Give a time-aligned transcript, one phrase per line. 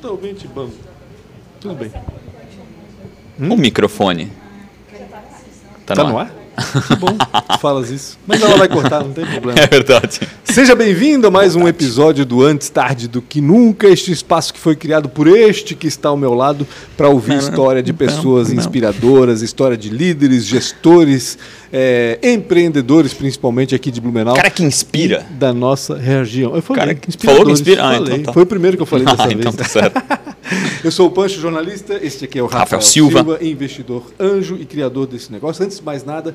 [0.00, 0.74] Totalmente bambo.
[1.60, 1.92] Tudo bem.
[3.38, 4.32] O microfone.
[5.84, 6.30] Tá, no ar?
[6.88, 8.18] Que bom, tu falas isso.
[8.26, 9.60] Mas ela vai cortar, não tem problema.
[9.60, 10.20] É verdade.
[10.56, 14.58] Seja bem-vindo a mais um episódio do Antes Tarde do Que Nunca, este espaço que
[14.58, 19.42] foi criado por este que está ao meu lado para ouvir história de pessoas inspiradoras,
[19.42, 21.36] história de líderes, gestores,
[21.70, 24.34] é, empreendedores, principalmente aqui de Blumenau.
[24.34, 25.26] Cara que inspira.
[25.32, 26.56] Da nossa região.
[26.56, 27.86] Eu falei, Cara que falou que inspira.
[27.86, 28.32] Ah, então tá.
[28.32, 29.38] Foi o primeiro que eu falei dessa Ah, vez.
[29.38, 30.02] então tá certo.
[30.82, 31.98] Eu sou o Pancho, jornalista.
[32.00, 33.38] Este aqui é o Rafael, Rafael Silva.
[33.42, 35.62] investidor anjo e criador desse negócio.
[35.62, 36.34] Antes de mais nada,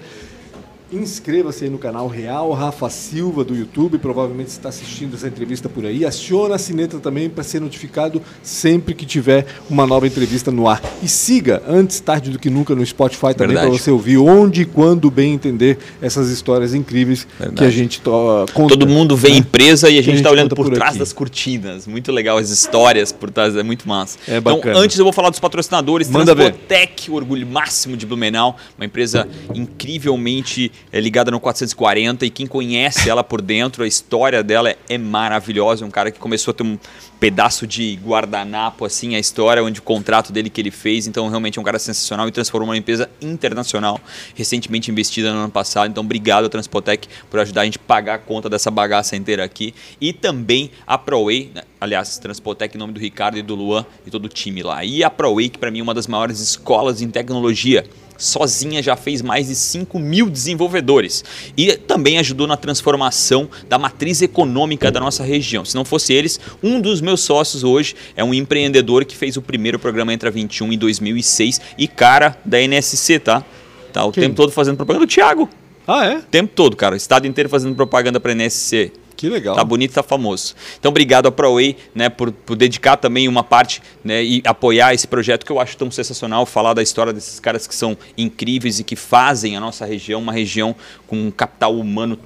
[0.92, 3.98] inscreva-se aí no canal Real Rafa Silva do YouTube.
[3.98, 6.06] Provavelmente está assistindo essa entrevista por aí.
[6.06, 10.82] Aciona a sineta também para ser notificado sempre que tiver uma nova entrevista no ar.
[11.02, 13.80] E siga antes tarde do que nunca no Spotify também para Verdade.
[13.80, 17.72] você ouvir onde e quando bem entender essas histórias incríveis que a Verdade.
[17.72, 18.78] gente to- conta.
[18.78, 19.38] Todo mundo vê né?
[19.38, 21.00] empresa e a gente gente tá olhando por, por trás aqui.
[21.00, 21.88] das cortinas.
[21.88, 24.18] Muito legal as histórias por trás, é muito massa.
[24.28, 24.80] É então, bacana.
[24.80, 26.10] antes eu vou falar dos patrocinadores.
[26.10, 26.52] Manda ver.
[26.54, 32.48] Transpotec, o orgulho máximo de Blumenau, uma empresa incrivelmente é, ligada no 440 e quem
[32.48, 35.84] conhece ela por dentro, a história dela é maravilhosa.
[35.84, 36.78] É um cara que começou a ter um
[37.20, 41.60] pedaço de guardanapo assim, a história onde o contrato dele que ele fez, então realmente
[41.60, 44.00] é um cara sensacional e transformou uma empresa internacional,
[44.34, 45.90] recentemente investida no ano passado.
[45.90, 49.74] Então, obrigado Transpotec por ajudar a gente a pagar a conta dessa bagaça inteira aqui
[50.00, 51.62] e também a ProWay, né?
[51.80, 54.84] aliás, Transpotec em nome do Ricardo e do Luan e todo o time lá.
[54.84, 57.86] E a ProWay, que para mim é uma das maiores escolas em tecnologia
[58.22, 61.24] sozinha já fez mais de 5 mil desenvolvedores
[61.58, 65.66] e também ajudou na transformação da matriz econômica da nossa região.
[65.66, 69.42] Se não fosse eles, um dos meus sócios hoje é um empreendedor que fez o
[69.42, 73.44] primeiro programa Entra 21 em 2006 e cara da NSC, tá?
[73.92, 74.24] Tá o Quem?
[74.24, 75.04] tempo todo fazendo propaganda.
[75.06, 75.50] O Thiago,
[75.88, 76.18] Ah, é?
[76.18, 76.94] o tempo todo, cara.
[76.94, 78.92] O estado inteiro fazendo propaganda para NSC.
[79.22, 79.56] Que legal.
[79.56, 80.56] Tá bonito, tá famoso.
[80.80, 85.08] Então, obrigado a ProWay, né, por, por dedicar também uma parte, né, e apoiar esse
[85.08, 88.84] projeto que eu acho tão sensacional, falar da história desses caras que são incríveis e
[88.84, 92.18] que fazem a nossa região uma região com um capital humano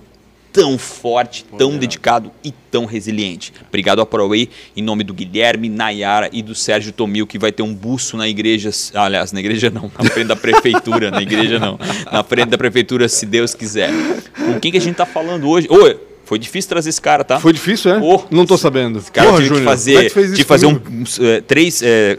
[0.53, 3.51] tão forte, tão dedicado e tão resiliente.
[3.67, 7.61] Obrigado a ProWay, em nome do Guilherme, Nayara e do Sérgio Tomil, que vai ter
[7.61, 11.77] um buço na igreja, aliás, na igreja não, na frente da prefeitura, na igreja não,
[12.09, 13.91] na frente da prefeitura, se Deus quiser.
[14.33, 15.67] Com quem que a gente tá falando hoje?
[15.69, 17.39] Oi, foi difícil trazer esse cara, tá?
[17.39, 17.99] Foi difícil, é?
[18.01, 19.01] Oh, não tô sabendo.
[19.13, 20.79] Cara, Porra, tive que Júnior, fazer, como é que fez isso tive que fazer um,
[21.21, 22.17] eh, três, eh,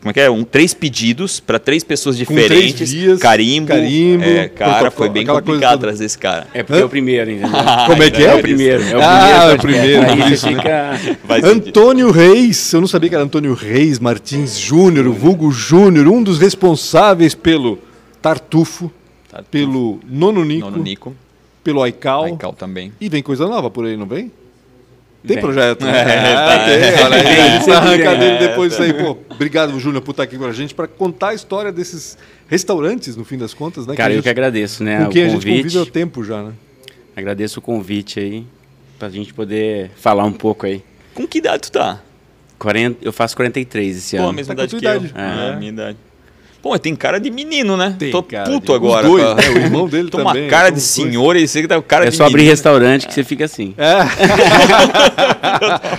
[0.00, 0.30] como é que é?
[0.30, 2.92] Um, três pedidos para três pessoas Com três diferentes.
[2.92, 3.66] vias, carimbo.
[3.66, 6.46] carimbo, É, cara, foi bem complicado trazer esse cara.
[6.54, 7.50] É porque é o primeiro, entendeu?
[7.86, 8.26] Como é que é?
[8.26, 8.82] É o primeiro.
[8.84, 10.02] É o Ah, é primeiro.
[10.02, 10.36] o primeiro, né?
[10.36, 11.48] fica...
[11.48, 16.22] Antônio Reis, eu não sabia que era Antônio Reis Martins Júnior, o vulgo Júnior, um
[16.22, 17.80] dos responsáveis pelo
[18.22, 18.92] Tartufo,
[19.28, 19.50] Tartufo.
[19.50, 21.16] pelo Nono Nico, Nono Nico.
[21.68, 22.24] Pelo Aical.
[22.24, 22.92] Aical também.
[22.98, 24.32] E vem coisa nova por aí, não vem?
[25.26, 25.40] Tem Vem.
[25.40, 25.84] projeto.
[25.84, 25.90] né?
[26.00, 26.64] É, tá.
[26.64, 28.18] tem, olha aí, a gente vai arrancar vem.
[28.20, 28.94] dele depois disso aí.
[28.94, 32.16] Pô, obrigado, Júnior, por estar aqui com a gente para contar a história desses
[32.48, 33.94] restaurantes, no fim das contas, né?
[33.94, 34.98] Cara, a eu gente- que agradeço, né?
[35.02, 35.62] com o quem a gente convite.
[35.64, 36.52] convive há tempo já, né?
[37.14, 38.46] Agradeço o convite aí,
[38.98, 40.82] pra gente poder falar um pouco aí.
[41.14, 42.00] Com que idade tu tá?
[42.58, 44.32] 40, eu faço 43 esse Pô, a ano.
[44.34, 44.90] mesma Tá idade que eu.
[44.90, 45.52] É, É.
[45.52, 45.98] a minha idade.
[46.60, 47.94] Pô, tem cara de menino, né?
[47.98, 49.06] Tem Tô cara puto de- agora.
[49.08, 49.36] Os dois, cara.
[49.36, 49.48] né?
[49.48, 50.42] O irmão dele Tô também.
[50.44, 52.42] uma cara são de senhor e esse aqui tá o cara É de só abrir
[52.44, 53.74] restaurante que você fica assim.
[53.78, 53.98] É.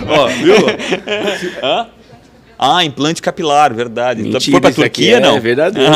[0.08, 0.54] Ó, viu?
[1.62, 1.86] Hã?
[2.62, 4.22] Ah, implante capilar, verdade.
[4.22, 5.40] Tu Mentira, foi pra Turquia, é não?
[5.40, 5.90] verdadeiro.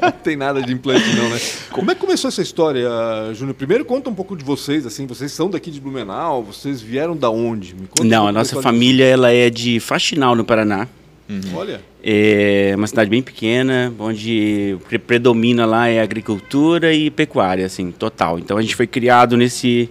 [0.00, 1.40] Não tem nada de implante, não, né?
[1.72, 2.88] Como é que começou essa história,
[3.34, 3.54] Júnior?
[3.56, 7.30] Primeiro conta um pouco de vocês, assim, vocês são daqui de Blumenau, vocês vieram da
[7.30, 7.74] onde?
[7.74, 10.86] Me conta Não, a nossa família ela é de Faxinal, no Paraná.
[11.28, 11.54] De vocês.
[11.54, 17.64] Olha, É uma cidade bem pequena, onde o que predomina lá é agricultura e pecuária,
[17.66, 18.38] assim, total.
[18.38, 19.88] Então a gente foi criado nesse,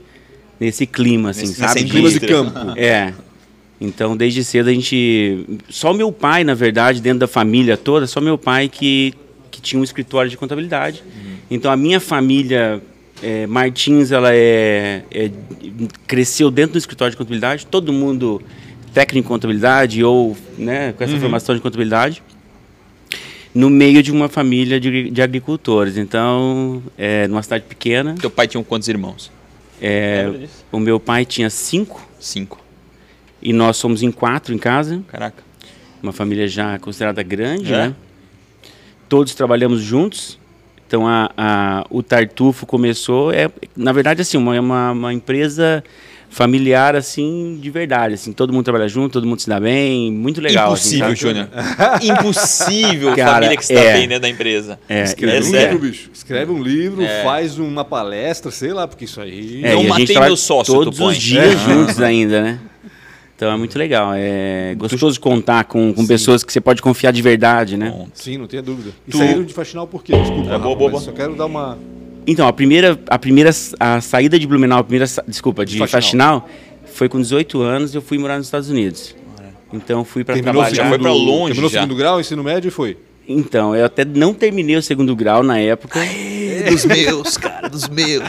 [0.59, 1.81] nesse clima, assim, Nesse- sabe?
[1.81, 2.35] nessa clima de indústria.
[2.43, 2.79] campo.
[2.79, 3.13] É.
[3.81, 5.45] Então, desde cedo a gente.
[5.69, 9.13] Só meu pai, na verdade, dentro da família toda, só meu pai que,
[9.51, 11.03] que tinha um escritório de contabilidade.
[11.51, 12.81] Então, a minha família
[13.21, 15.31] é, Martins, ela é, é-
[16.07, 17.65] cresceu dentro do escritório de contabilidade.
[17.65, 18.41] Todo mundo
[18.93, 22.21] técnico em contabilidade ou né, com essa formação de contabilidade.
[23.53, 25.95] No meio de uma família de, de agricultores.
[25.97, 28.15] Então, é, numa cidade pequena.
[28.19, 29.31] Teu pai tinha quantos irmãos?
[29.81, 32.57] é, o meu pai tinha cinco Cinco.
[33.41, 35.03] e nós somos em quatro em casa.
[35.07, 35.43] Caraca.
[36.01, 37.77] uma família já considerada grande, É?
[37.87, 37.95] né?
[39.09, 40.39] Todos trabalhamos juntos.
[40.87, 45.83] Então a, a- o Tartufo começou é na verdade assim uma, uma, uma empresa
[46.33, 50.41] familiar assim de verdade assim todo mundo trabalha junto todo mundo se dá bem muito
[50.41, 51.19] legal assim, Impossível, sabe?
[51.19, 51.49] Júnior.
[52.19, 53.93] Impossível Cara, família que se dá é.
[53.93, 54.79] bem dentro da empresa.
[54.89, 55.71] É, Escreve É um sério.
[55.73, 56.09] livro, bicho.
[56.13, 57.23] Escreve um livro, É.
[57.23, 59.61] faz uma palestra, sei lá, porque isso aí.
[59.63, 61.57] É, Não a matei meu sócio, todos os dias É.
[61.57, 62.59] juntos ainda, né?
[63.35, 64.11] Então é muito legal.
[64.15, 67.93] É gostoso contar com, com pessoas que você pode confiar de verdade, né?
[68.13, 68.91] Sim, não tenha dúvida.
[69.07, 70.13] E Tu- saíram de Faxinal por quê?
[70.13, 71.01] Desculpa, É, boa, boa, boa.
[71.01, 71.77] só quero dar uma...
[72.25, 76.01] Então, a primeira, a primeira a saída de Blumenau, a primeira, desculpa, de Faxinal.
[76.01, 76.49] Faxinal,
[76.85, 79.15] foi com 18 anos, eu fui morar nos Estados Unidos.
[79.73, 80.73] Então fui para o trabalhar.
[80.75, 81.81] Já foi pra longe, Terminou o já.
[81.81, 82.95] segundo grau, ensino médio e foi.
[83.27, 85.99] Então, eu até não terminei o segundo grau na época.
[86.69, 88.23] dos meus, cara, dos meus.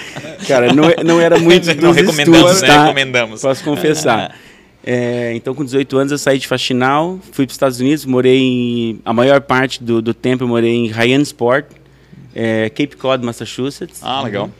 [0.49, 2.69] Cara, não, não era muito Não dos recomendamos, estudos, né?
[2.69, 2.82] tá?
[2.85, 3.43] Recomendamos.
[3.43, 4.35] Posso confessar.
[4.87, 8.38] É, então, com 18 anos, eu saí de Faxinal, fui para os Estados Unidos, morei
[8.38, 9.00] em...
[9.02, 11.64] A maior parte do, do tempo eu morei em Hyannisport,
[12.35, 14.01] é, Cape Cod, Massachusetts.
[14.03, 14.51] Ah, legal.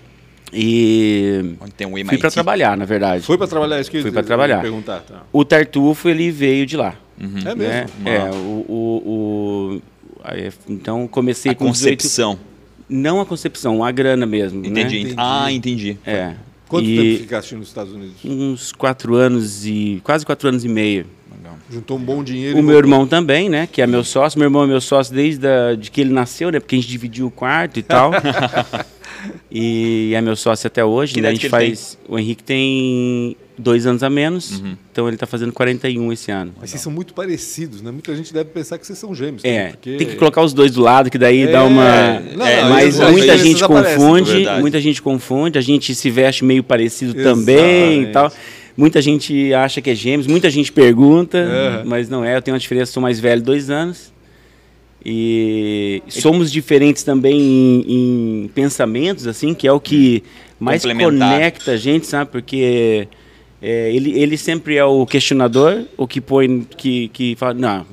[0.53, 2.09] E Onde tem um MIT.
[2.11, 3.25] fui para trabalhar, na verdade.
[3.25, 4.61] Foi para trabalhar, isso que eu Fui ia pra trabalhar.
[4.61, 5.00] perguntar.
[5.00, 5.23] Tá.
[5.32, 6.94] O Tartufo, ele veio de lá.
[7.19, 7.56] É mesmo?
[7.59, 7.87] né?
[8.05, 8.65] É, o...
[8.69, 9.82] o, o-
[10.23, 11.97] aí, então, comecei A com 18...
[11.97, 12.38] concepção.
[12.88, 14.61] Não a concepção, a grana mesmo.
[14.62, 14.69] né?
[14.69, 14.99] Entendi.
[15.00, 15.15] Entendi.
[15.17, 15.99] Ah, entendi.
[16.06, 16.35] É.
[16.69, 18.17] Quanto E tempo ficaste nos Estados Unidos?
[18.25, 20.00] Uns quatro anos e...
[20.05, 21.06] Quase quatro anos e meio.
[21.75, 22.79] Juntou um bom dinheiro O meu voltou.
[22.79, 23.69] irmão também, né?
[23.71, 24.38] Que é meu sócio.
[24.38, 26.61] Meu irmão é meu sócio desde a, de que ele nasceu, né?
[26.61, 28.12] Porque a gente dividiu o quarto e tal.
[29.50, 31.15] e é meu sócio até hoje.
[31.15, 31.29] Que né?
[31.29, 31.99] A gente faz.
[32.09, 34.60] O Henrique tem dois anos a menos.
[34.60, 34.76] Uhum.
[34.90, 36.52] Então ele tá fazendo 41 esse ano.
[36.60, 37.90] Mas vocês são muito parecidos, né?
[37.90, 39.44] Muita gente deve pensar que vocês são gêmeos.
[39.44, 39.68] É?
[39.68, 42.20] Porque- tem que colocar os dois do lado, que daí É, dá uma.
[42.36, 44.60] não, É, não, mas às muita gente aparecem, confunde, verdade.
[44.60, 47.46] muita gente confunde, a gente se veste meio parecido Exatamente.
[47.46, 48.32] também e tal.
[48.76, 51.84] Muita gente acha que é gêmeos, muita gente pergunta, É.
[51.84, 52.36] mas não é.
[52.36, 54.12] Eu tenho uma diferença, sou mais velho dois anos.
[55.06, 60.22] E somos diferentes também em, em pensamentos, assim, que é o que
[60.58, 62.30] mais conecta a gente, sabe?
[62.30, 63.06] Porque
[63.66, 67.87] é, ele, ele sempre é o questionador, o que põe, que, que fala, não,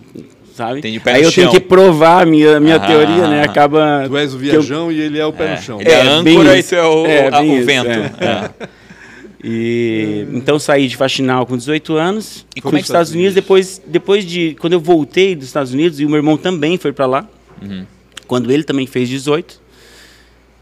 [0.53, 0.81] sabe?
[0.85, 1.51] Aí no eu tenho chão.
[1.51, 2.79] que provar a minha, minha Ah.
[2.87, 3.43] teoria, né?
[3.43, 4.03] Acaba...
[4.07, 5.79] Tu és o que eu- viajão e ele é o pé É, no chão.
[5.79, 6.69] Ele é, É, âncora e isso.
[6.69, 7.87] tu é o, É, a- o isso, vento.
[7.89, 8.11] é.
[8.19, 8.67] É.
[9.43, 12.85] E então saí de Faxinal com 18 anos, E e como fui é para os
[12.85, 16.17] que- Estados Unidos depois depois de quando eu voltei dos Estados Unidos e o meu
[16.17, 17.27] irmão também foi para lá.
[17.59, 17.83] Uhum.
[18.27, 19.59] Quando ele também fez 18.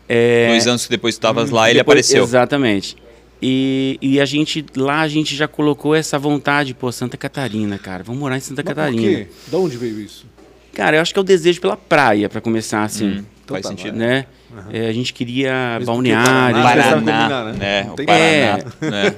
[0.07, 2.23] É, Dois anos que depois tu estavas lá, ele depois- apareceu.
[2.23, 2.95] Exatamente.
[3.41, 8.03] E, e a gente lá a gente já colocou essa vontade, pô, Santa Catarina, cara,
[8.03, 9.01] vamos morar em Santa Mas por Catarina.
[9.01, 9.27] quê?
[9.47, 10.25] Da onde veio isso?
[10.73, 13.63] Cara, eu acho que é o desejo pela praia para começar assim, Hum, Então faz
[13.63, 13.97] tá, sentido.
[13.97, 14.25] né?
[14.71, 17.53] É, a gente queria Mesmo balneário, Paraná- Paraná, combinar, né?
[17.83, 17.89] né?
[17.91, 18.55] O Tem- Paraná, É.
[18.81, 19.15] né?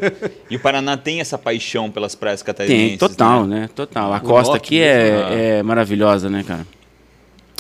[0.50, 2.90] E o Paraná tem essa paixão pelas praias catarinenses.
[2.90, 3.62] Tem, total, né?
[3.62, 3.70] né?
[3.74, 4.14] Total.
[4.14, 6.66] A O costa aqui é, é maravilhosa, né, cara?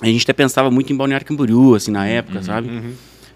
[0.02, 2.69] A gente até pensava muito em Balneário Camboriú, assim, na época, sabe?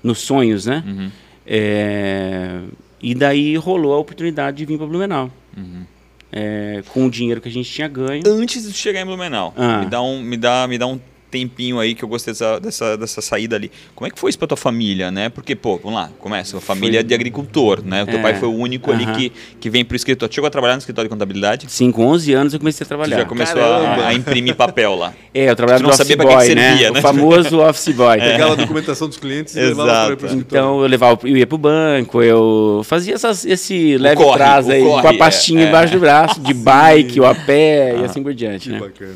[0.04, 0.84] Nos sonhos, né?
[0.86, 1.12] Uhum.
[1.48, 2.60] É,
[3.06, 5.30] E daí rolou a oportunidade de vir para Blumenau.
[5.56, 5.84] Uhum.
[6.32, 8.24] É, com o dinheiro que a gente tinha ganho.
[8.26, 9.82] Antes de chegar em Blumenau, Ah.
[9.82, 11.00] me, dá um, me, dá, me dá um
[11.40, 13.70] tempinho aí que eu gostei dessa, dessa, dessa saída ali.
[13.94, 15.28] Como é que foi isso pra tua família, né?
[15.30, 18.04] Porque, pô, vamos lá, começa, a família de agricultor, né?
[18.04, 18.22] O teu É.
[18.22, 19.14] pai foi o único ali Aham.
[19.16, 20.34] que, que vem pro escritório.
[20.34, 21.66] Chegou a trabalhar no escritório de contabilidade?
[21.70, 23.18] Sim, com 11 anos eu comecei a Tu trabalhar.
[23.18, 25.14] já começou a, a imprimir papel lá.
[25.36, 26.92] É, eu trabalhava Tu não no sabia office pra que boy, que servia, né?
[26.94, 27.00] né?
[27.00, 28.18] O famoso office boy.
[28.18, 30.26] Pegava a documentação dos clientes e levava pro Exato.
[30.28, 30.46] escritório.
[30.48, 34.82] Então eu levava, eu ia pro banco, eu fazia essas, esse leve corre, trás aí,
[34.82, 35.68] corre, com a pastinha é, é.
[35.68, 38.80] embaixo do braço, de bike, ou a pé e assim por diante, Que né?
[38.80, 39.16] bacana.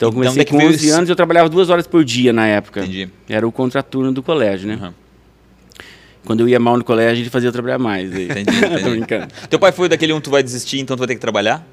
[0.00, 0.96] Então eu Então, comecei que com veio 11 isso?
[0.96, 2.80] anos e eu trabalhava duas horas por dia na época.
[2.80, 3.06] Entendi.
[3.28, 4.78] Era o contraturno do colégio, né?
[4.80, 4.94] Aham.
[6.24, 8.10] Quando eu ia mal no colégio, ele fazia eu trabalhar mais.
[8.14, 8.24] aí.
[8.24, 8.90] Entendi, Tô entendi.
[8.90, 9.28] brincando.
[9.50, 11.66] Teu pai foi daquele um tu vai desistir, então tu vai ter que trabalhar?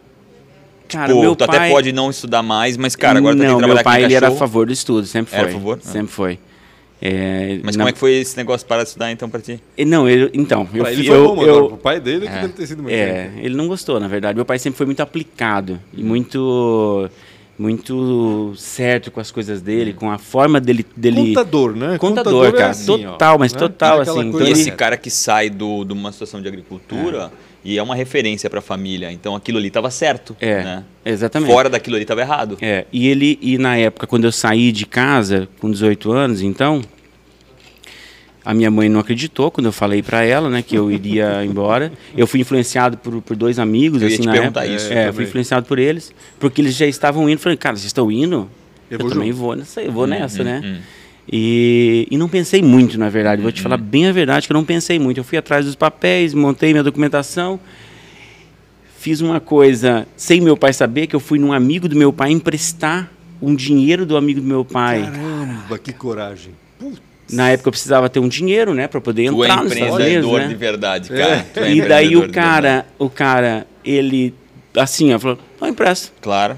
[0.89, 1.57] Cara, Pô, meu tu pai...
[1.57, 4.03] até pode não estudar mais, mas, cara, agora tu tem Não, que trabalhar meu pai
[4.03, 5.39] ele era a favor do estudo, sempre foi.
[5.39, 5.79] Era a favor?
[5.81, 5.87] Ah.
[5.89, 6.39] Sempre foi.
[7.01, 9.61] É, Mas na- como é que foi esse negócio para de estudar, então, pra ti?
[9.77, 11.99] E Não, ele, então, eu, Pra ele fi- foi eu, bom, eu- agora pro pai
[12.01, 14.35] dele é que deve ter sido muito É, ele não gostou, na verdade.
[14.35, 17.09] Meu pai sempre foi muito aplicado e muito
[17.57, 21.97] muito certo com as coisas dele, com a forma dele dele Contador, né?
[21.97, 23.59] Contador, é cara, assim, ó, total, mas né?
[23.59, 27.31] total, Aquela assim, E Então esse cara que sai do, de uma situação de agricultura
[27.65, 29.11] e é uma referência para a família.
[29.11, 30.37] Então aquilo ali estava certo.
[30.39, 30.83] É, né?
[31.03, 31.51] exatamente.
[31.51, 32.57] Fora daquilo ali estava errado.
[32.61, 36.81] É, e ele e na época quando eu saí de casa com 18 anos, então
[38.47, 41.91] a minha mãe não acreditou quando eu falei pra ela, né, que eu iria embora.
[42.15, 44.65] Eu fui influenciado por, por dois amigos Eu assim na época.
[44.65, 44.93] isso.
[44.93, 48.49] É, fui influenciado por eles, porque eles já estavam indo, falei: "Cara, vocês estão indo?
[48.89, 50.77] Eu Eu, vou também junto." vou nessa, eu vou nessa, né?" hum.
[51.29, 53.41] E, e não pensei muito, na verdade.
[53.41, 55.17] Vou te falar bem a verdade que eu não pensei muito.
[55.17, 57.59] Eu fui atrás dos papéis, montei minha documentação,
[58.97, 62.31] fiz uma coisa sem meu pai saber, que eu fui num amigo do meu pai
[62.31, 63.11] emprestar
[63.41, 65.01] um dinheiro do amigo do meu pai.
[65.01, 66.53] Caramba, que coragem.
[67.31, 69.93] Na época eu precisava ter um dinheiro, né, para poder Tu é entrar nos Estados
[69.95, 70.59] empreendedor Unidos, de né?
[70.59, 71.45] verdade, cara.
[71.53, 74.33] Tu é E daí o de cara, o cara, ele
[74.75, 76.11] assim, ó, falou, não empresta.
[76.21, 76.57] Claro.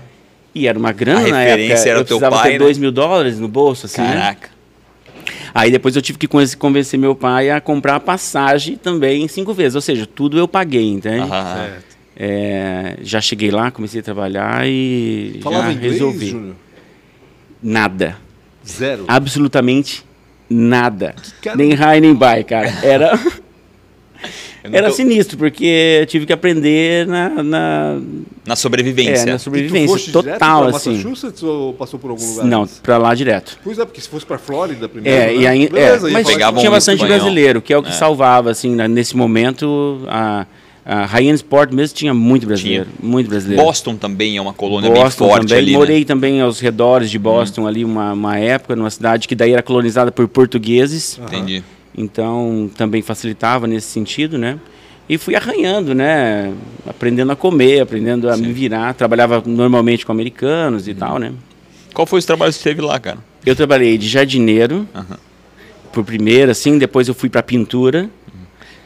[0.53, 1.89] E era uma grana A na referência época.
[1.89, 2.59] era eu o teu precisava pai, ter né?
[2.59, 4.13] dois mil dólares no bolso, assim, né?
[4.13, 4.49] Caraca.
[5.53, 9.53] Aí depois eu tive que convencer- meu pai a comprar a passagem também em cinco
[9.53, 9.75] vezes.
[9.75, 11.21] Ou seja, tudo eu paguei, entende?
[11.21, 11.55] Aham.
[11.55, 11.97] Certo.
[12.15, 16.27] É, já cheguei lá, comecei a trabalhar e Falava já inglês, resolvi.
[16.27, 16.55] Júnior?
[17.61, 18.17] Nada.
[18.67, 19.05] Zero.
[19.07, 20.03] Absolutamente
[20.49, 21.15] nada.
[21.41, 22.67] cara- Nem high nem buy, cara.
[22.83, 23.19] Era,
[24.73, 27.99] era tô- sinistro, porque eu tive que aprender na, na,
[28.45, 29.29] Na sobrevivência.
[29.29, 30.91] é, na sobrevivência total, pra assim.
[30.97, 32.45] Massachusetts ou passou por algum lugar?
[32.45, 33.57] Não, pra lá direto.
[33.63, 35.17] Pois é, porque se fosse pra Flórida primeiro.
[35.17, 35.35] É, né?
[35.35, 37.17] e aí, é, Beleza, ia mas tinha bastante espanhol.
[37.19, 37.93] brasileiro, que é o que É.
[37.93, 40.45] salvava, assim, na- nesse momento, a,
[40.91, 43.63] a Ryan Sport mesmo tinha muito brasileiro, muito brasileiro.
[43.63, 46.05] Boston também é uma colônia bem Boston forte também, ali, morei né?
[46.05, 50.11] também aos redores de Boston ali uma, uma época, numa cidade que daí era colonizada
[50.11, 51.63] por portugueses, Entendi.
[51.95, 54.57] então também facilitava nesse sentido, né?
[55.07, 56.51] E fui arranhando, né?
[56.87, 58.93] Aprendendo a comer, aprendendo a me virar.
[58.95, 60.91] Trabalhava normalmente com americanos Uhum.
[60.91, 61.33] e tal, né?
[61.93, 63.19] Qual foi os trabalhos que você teve lá, cara?
[63.45, 64.87] Eu trabalhei de jardineiro,
[65.93, 68.09] por primeiro, assim, depois eu fui para pintura.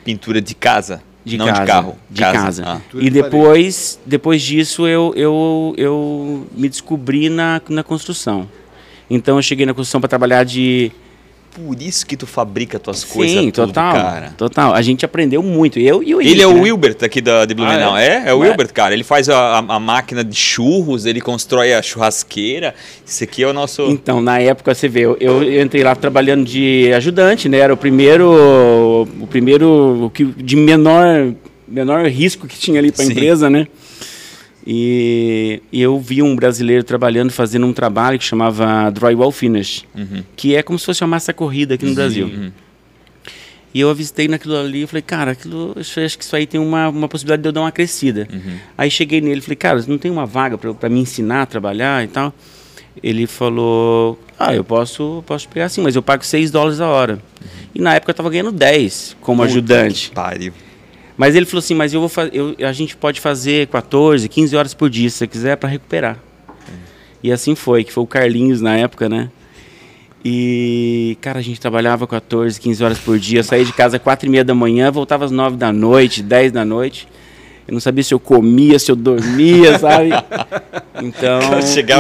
[0.04, 1.02] Pintura de casa?
[1.26, 1.62] De não casa.
[1.62, 1.98] de carro.
[2.10, 2.64] De casa.
[2.66, 2.76] Ah.
[2.76, 8.48] Pintura E de depois, depois disso eu, eu, eu me descobri na, na construção.
[9.10, 10.92] Então eu cheguei na construção para trabalhar de.
[11.54, 13.94] Por isso que tu fabrica tuas coisas Sim, tudo, total.
[13.94, 14.34] cara.
[14.36, 14.74] Total.
[14.74, 15.78] A gente aprendeu muito.
[15.78, 16.62] Eu e o Ele Henrique, é o né?
[16.62, 17.94] Wilbert aqui da, de Blumenau.
[17.94, 18.24] Ah, é?
[18.26, 18.30] é?
[18.30, 18.34] é?
[18.34, 18.40] o.
[18.40, 18.94] Wilbert, cara.
[18.94, 22.74] Ele faz a, a- máquina de churros, ele constrói a churrasqueira.
[23.08, 23.84] Esse aqui é o nosso.
[23.84, 27.60] Então, na época, você vê, eu, eu entrei lá trabalhando de ajudante, né?
[27.60, 31.34] Era o primeiro, o primeiro o que, de menor,
[31.68, 33.68] menor risco que tinha ali para a empresa, né?
[34.66, 40.24] E, e eu vi um brasileiro trabalhando, fazendo um trabalho que chamava Drywall Finish, Uhum.
[40.36, 42.28] que é como se fosse uma massa corrida aqui no Brasil.
[42.28, 42.52] Uhum.
[43.74, 46.90] E eu avistei naquilo ali e falei, cara, aquilo, acho que isso aí tem uma,
[46.90, 48.28] uma possibilidade de eu dar uma crescida.
[48.32, 48.56] Uhum.
[48.78, 52.04] Aí cheguei nele e falei, cara, não tem uma vaga para me ensinar a trabalhar
[52.04, 52.32] e tal?
[53.02, 57.20] Ele falou, ah, eu posso, posso pegar sim, mas eu pago 6 dólares a hora.
[57.74, 60.10] E na época eu estava ganhando 10 como Puta ajudante.
[60.10, 60.54] que Pariu.
[61.16, 64.56] Mas ele falou assim, mas eu vou fa- eu, a gente pode fazer 14, 15
[64.56, 66.18] horas por dia, se você quiser, para recuperar.
[67.24, 69.30] E assim foi, que foi o Carlinhos na época, né?
[70.26, 74.28] E, cara, a gente trabalhava 14, 15 horas por dia, saía de casa às 4
[74.28, 77.08] e meia da manhã, voltava às 9 da noite, 10 da noite.
[77.68, 80.10] Eu não sabia se eu comia, se eu dormia, sabe?
[81.02, 81.40] Então,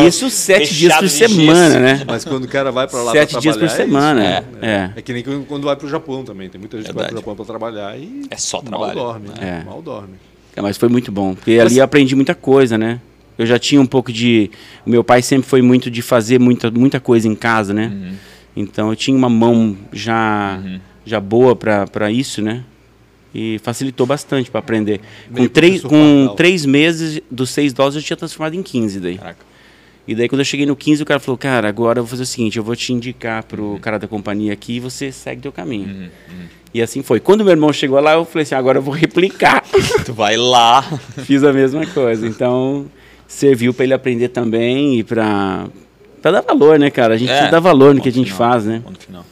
[0.08, 2.04] isso sete dias por semana, né?
[2.06, 4.62] Mas quando o cara vai pra lá Sete pra dias por é semana, isso, é.
[4.62, 4.94] né?
[4.96, 6.50] É que nem quando vai pro Japão também.
[6.50, 7.22] Tem muita gente que vai pro Verdade.
[7.22, 8.94] Japão pra trabalhar e É só mal trabalho.
[8.94, 9.28] dorme.
[9.30, 9.62] né?
[9.62, 9.64] É.
[9.64, 10.16] Mal dorme.
[10.56, 13.00] É, mas foi muito bom, porque ali eu aprendi muita coisa, né?
[13.38, 14.52] Eu já tinha um pouco de.
[14.86, 17.92] O meu pai sempre foi muito de fazer muita, muita coisa em casa, né?
[17.92, 18.14] Uhum.
[18.56, 20.60] Então eu tinha uma mão já,
[21.04, 22.64] já boa para isso, né?
[23.34, 25.02] E facilitou bastante para aprender.
[25.36, 29.18] Com, três, com três meses dos seis dólares eu tinha transformado em 15 daí.
[29.18, 29.46] Caraca.
[30.08, 32.24] E daí quando eu cheguei no 15, o cara falou, cara, agora eu vou fazer
[32.24, 33.48] o seguinte, eu vou te indicar Uhum.
[33.48, 36.12] pro cara da companhia aqui e você segue teu caminho.
[36.74, 37.20] E assim foi.
[37.20, 39.64] Quando meu irmão chegou lá, eu falei assim, agora eu vou replicar.
[40.06, 40.82] Tu vai lá.
[41.26, 42.28] Fiz a mesma coisa.
[42.28, 42.86] Então,
[43.28, 45.70] serviu para ele aprender também e para
[46.22, 47.14] dar valor, né, cara?
[47.14, 48.82] A gente É, precisa dar valor no que a gente final, faz, né?
[49.00, 49.26] final.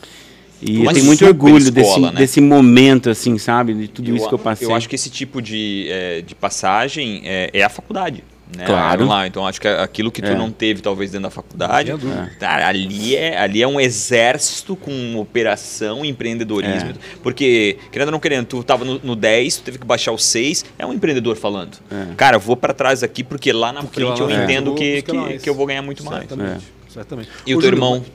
[0.62, 2.12] E Uma eu tenho muito super orgulho escola, desse, né?
[2.14, 3.74] desse momento, assim, sabe?
[3.74, 4.68] De tudo isso que eu passei.
[4.68, 8.24] Eu acho que esse tipo de, é, de passagem é, é a faculdade.
[8.56, 8.66] Né?
[8.66, 9.06] Claro.
[9.06, 10.36] Lá, então acho que aquilo que tu É.
[10.36, 11.90] não teve, talvez, dentro da faculdade,
[12.38, 16.90] cara, ali, é, ali é um exército com operação, empreendedorismo.
[16.90, 16.94] É.
[17.24, 20.18] Porque, querendo ou não querendo, tu tava no, no 10, tu teve que baixar o
[20.18, 21.78] 6, é um empreendedor falando.
[21.90, 22.14] É.
[22.18, 24.76] Cara, eu vou para trás aqui porque lá na Porque frente lá eu entendo eu
[24.76, 26.28] que, que, que eu vou ganhar muito mais.
[26.28, 26.64] Certamente.
[26.90, 27.30] Certamente.
[27.48, 28.06] E o Ô, teu Júlio, irmão?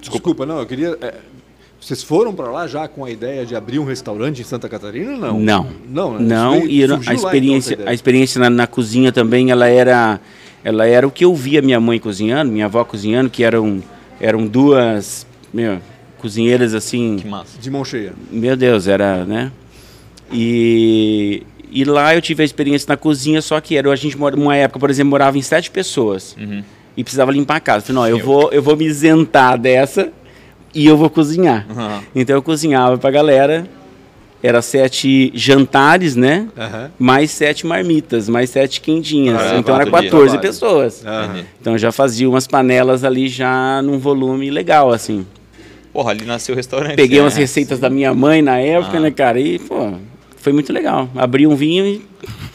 [0.00, 0.44] Desculpa.
[0.44, 0.98] não, eu queria.
[1.86, 5.12] Vocês foram pra lá já com a ideia de abrir um restaurante em Santa Catarina
[5.12, 5.38] ou não?
[5.38, 5.66] Não.
[5.88, 6.34] Não, né?
[6.34, 7.90] Não, e a lá, então, experiência, ideia.
[7.90, 10.18] a experiência na, na cozinha também, ela era,
[10.64, 13.80] ela era o que eu via minha mãe cozinhando, minha avó cozinhando, que eram,
[14.20, 15.24] eram duas,
[15.54, 15.78] meu,
[16.18, 17.56] cozinheiras assim, Que massa.
[17.60, 18.14] De mão cheia.
[18.32, 19.52] Meu Deus, era, né?
[20.32, 24.34] E, e lá eu tive a experiência na cozinha, só que era, a gente mora,
[24.36, 26.62] uma época, por exemplo, morava em sete pessoas Uhum.
[26.96, 27.86] e precisava limpar a casa.
[27.86, 28.24] Falei, não, eu Eu.
[28.24, 30.10] vou, eu vou me isentar dessa
[30.76, 31.66] e eu vou cozinhar.
[31.68, 32.00] Uhum.
[32.14, 33.66] Então eu cozinhava pra galera,
[34.42, 36.48] era sete jantares, né?
[36.56, 36.90] Aham.
[36.98, 39.40] Mais sete marmitas, mais sete quentinhas.
[39.40, 40.32] Ah, então era quatro dias.
[40.32, 40.40] 14 Trabalho.
[40.52, 41.04] pessoas.
[41.04, 41.46] Entendi.
[41.60, 45.26] Então eu já fazia umas panelas ali já num volume legal, assim.
[45.92, 46.94] Porra, ali nasceu o restaurante.
[46.96, 47.24] Peguei né?
[47.24, 49.00] umas receitas da minha mãe na época, Ah.
[49.00, 49.40] né, cara?
[49.40, 49.94] E, pô,
[50.36, 51.08] foi muito legal.
[51.16, 52.06] Abri um vinho e.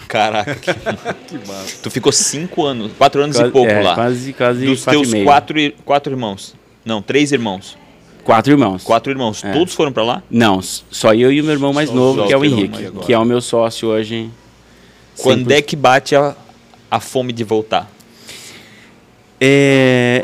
[0.07, 0.71] Caraca, que-
[1.27, 1.77] Que massa.
[1.81, 3.95] tu ficou cinco anos, quatro anos quase, e pouco é, lá.
[3.95, 5.25] Quase, quase Dos quatro e teus meio.
[5.25, 6.53] quatro, quatro irmãos.
[6.85, 7.77] Não, três irmãos.
[8.23, 8.83] Quatro irmãos.
[8.83, 9.43] Quatro irmãos.
[9.43, 9.51] É.
[9.51, 10.23] Todos foram pra lá?
[10.29, 13.13] Não, só eu e o meu irmão mais Só- novo, que é o Henrique, que
[13.13, 14.29] é o meu sócio hoje.
[15.21, 15.51] Quando 100%.
[15.51, 16.35] é que bate a,
[16.89, 17.91] a fome de voltar?
[19.39, 20.23] É,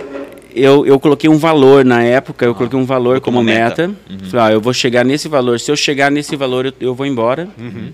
[0.53, 3.87] eu, eu coloquei um valor na época, eu coloquei um valor como meta.
[3.87, 3.99] meta.
[4.09, 4.29] Uhum.
[4.29, 5.59] Falei, ah, eu vou chegar nesse valor.
[5.59, 7.47] Se eu chegar nesse valor, eu, eu vou embora.
[7.57, 7.91] Uhum.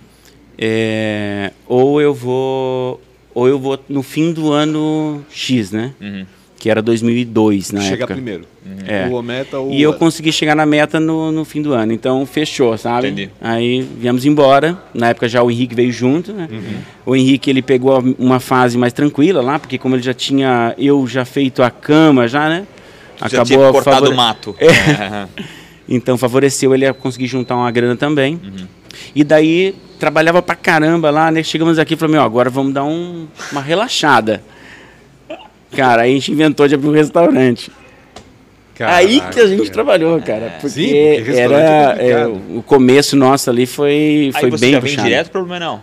[0.58, 3.02] é, ou eu vou
[3.34, 5.94] ou eu vou no fim do ano X, né?
[6.00, 6.26] Uhum.
[6.63, 8.13] Que era 2002 na Chegar época.
[8.13, 8.46] primeiro.
[8.88, 9.05] É.
[9.10, 11.91] Ou a meta ou E eu consegui chegar na meta no, no fim do ano.
[11.91, 13.08] Então fechou, sabe?
[13.10, 13.29] Entendi.
[13.41, 14.82] Aí viemos embora.
[14.93, 16.48] Na época já o Henrique veio junto, né?
[17.05, 21.05] O Henrique ele pegou uma fase mais tranquila lá, porque como ele já tinha eu
[21.05, 22.65] já feito a cama já, né?
[23.29, 24.55] Já tinha cortado favore- o mato.
[24.58, 25.27] É.
[25.89, 28.39] Então favoreceu ele a conseguir juntar uma grana também.
[29.13, 31.43] E daí trabalhava pra caramba lá, né?
[31.43, 34.41] Chegamos aqui e falamos, agora vamos dar um- uma relaxada.
[35.75, 37.72] Cara, aí a gente inventou de abrir um restaurante.
[38.80, 39.72] Aí que a gente Caraca.
[39.74, 40.56] trabalhou, cara.
[40.60, 44.65] Porque, Sim, porque restaurante é era é, o começo nosso ali foi, Aí foi você
[44.65, 45.08] bem já vem puxado.
[45.08, 45.82] direto pro Blumenau.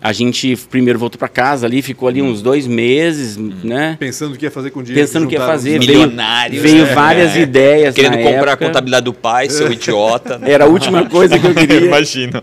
[0.00, 3.96] A gente primeiro voltou pra casa ali, ficou ali uns dois meses, né?
[3.98, 5.04] Pensando o que ia fazer com o dinheiro.
[5.08, 6.94] Pensando o que ia fazer, os- veio, Milionários, veio né?
[6.94, 7.40] várias É.
[7.40, 8.52] ideias Querendo na comprar época.
[8.52, 10.38] a contabilidade do pai, seu idiota.
[10.38, 10.52] né?
[10.52, 11.80] Era a última coisa que eu queria.
[11.86, 12.40] Imagino.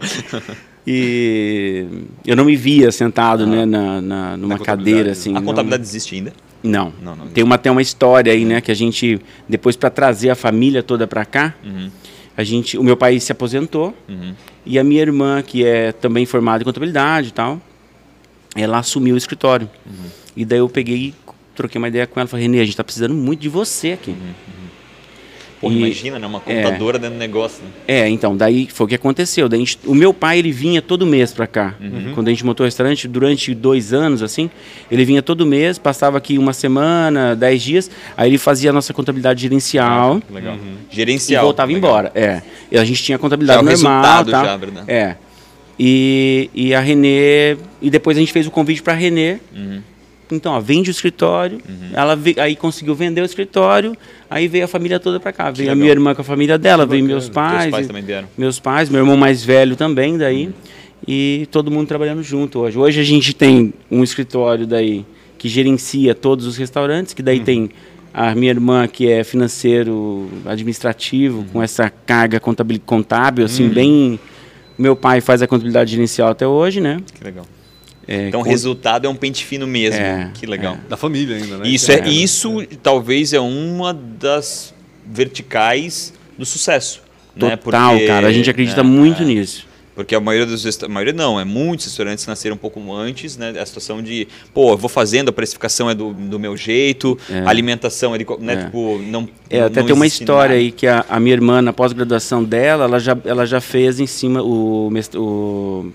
[0.88, 1.86] E
[2.26, 5.32] eu não me via sentado, né, na, na- numa contabilidade, cadeira assim.
[5.32, 6.34] A não- contabilidade existe ainda?
[6.64, 6.94] Não.
[7.02, 7.28] Não, não.
[7.28, 10.82] Tem uma tem uma história aí, né, que a gente depois para trazer a família
[10.84, 11.90] toda para cá, Uhum.
[12.38, 14.34] a gente, o meu pai se aposentou Uhum.
[14.66, 17.60] e a minha irmã, que é também formada em contabilidade e tal,
[18.56, 19.70] ela assumiu o escritório.
[19.86, 19.94] Uhum.
[20.38, 21.16] E daí eu peguei, e
[21.56, 24.14] troquei uma ideia com ela, falei: "Renê, a gente tá precisando muito de você aqui".
[25.68, 25.72] Uhum.
[25.74, 26.28] Pô, E- imagina, né?
[26.28, 27.64] Uma contadora dentro do negócio.
[27.64, 27.70] Né?
[27.88, 29.48] É, então, daí foi o que aconteceu.
[29.50, 31.76] Daí a gente- o meu pai, ele vinha todo mês pra cá.
[31.82, 32.12] Uhum.
[32.14, 34.50] Quando a gente montou o restaurante, durante dois anos, assim,
[34.92, 38.94] ele vinha todo mês, passava aqui uma semana, dez dias, aí ele fazia a nossa
[38.94, 40.56] contabilidade gerencial Legal.
[40.92, 41.44] e Gerencial.
[41.44, 41.90] voltava legal.
[41.90, 42.12] embora.
[42.16, 42.42] É.
[42.72, 44.04] E a gente tinha a contabilidade Já é o normal.
[44.04, 44.26] tal.
[44.26, 44.60] já.
[44.88, 45.16] É.
[45.80, 47.58] E, e a Renê.
[47.82, 49.38] E depois a gente fez o convite pra Renê.
[49.56, 49.82] Uhum.
[50.32, 51.60] Então, ó, vende o escritório.
[51.94, 53.96] Ela ve- aí conseguiu vender o escritório.
[54.30, 55.52] Aí veio a família toda pra cá.
[55.52, 55.76] Veio a legal.
[55.78, 57.70] minha irmã com a família dela, veio meus Teus pais.
[57.72, 58.28] pais e- também vieram.
[58.38, 60.50] meus pais, meu irmão mais velho também daí.
[61.08, 62.78] E todo mundo trabalhando junto hoje.
[62.78, 65.06] Hoje a gente tem um escritório daí
[65.38, 67.70] que gerencia todos os restaurantes, que daí tem
[68.12, 72.40] a minha irmã que é financeiro administrativo, com essa carga
[72.86, 74.20] contábil, assim, bem.
[74.78, 77.00] Meu pai faz a contabilidade gerencial até hoje, né?
[77.14, 77.46] Que legal.
[78.08, 80.00] É, Então o resultado é um pente fino mesmo.
[80.00, 80.78] É, que legal.
[80.90, 81.68] Da família ainda, né?
[81.68, 82.08] Isso, é, É.
[82.10, 84.74] isso talvez é uma das
[85.06, 87.02] verticais do sucesso.
[87.36, 87.56] né?
[87.58, 88.28] Total, Porque, cara.
[88.28, 89.66] A gente acredita né, muito é, nisso.
[89.96, 93.54] Porque a maioria dos a maioria não, é muitos restaurantes nasceram um pouco antes, né?
[93.58, 97.50] A situação de, pô, eu vou fazendo, a precificação é do, do meu jeito, a
[97.50, 98.54] alimentação é de, né?
[98.54, 98.64] É.
[98.66, 100.60] Tipo, não É, até não tem uma história nada.
[100.60, 104.06] aí que a, a minha irmã, na pós-graduação dela, ela já, ela já fez em
[104.08, 105.92] cima, o, o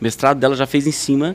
[0.00, 1.34] mestrado dela já fez em cima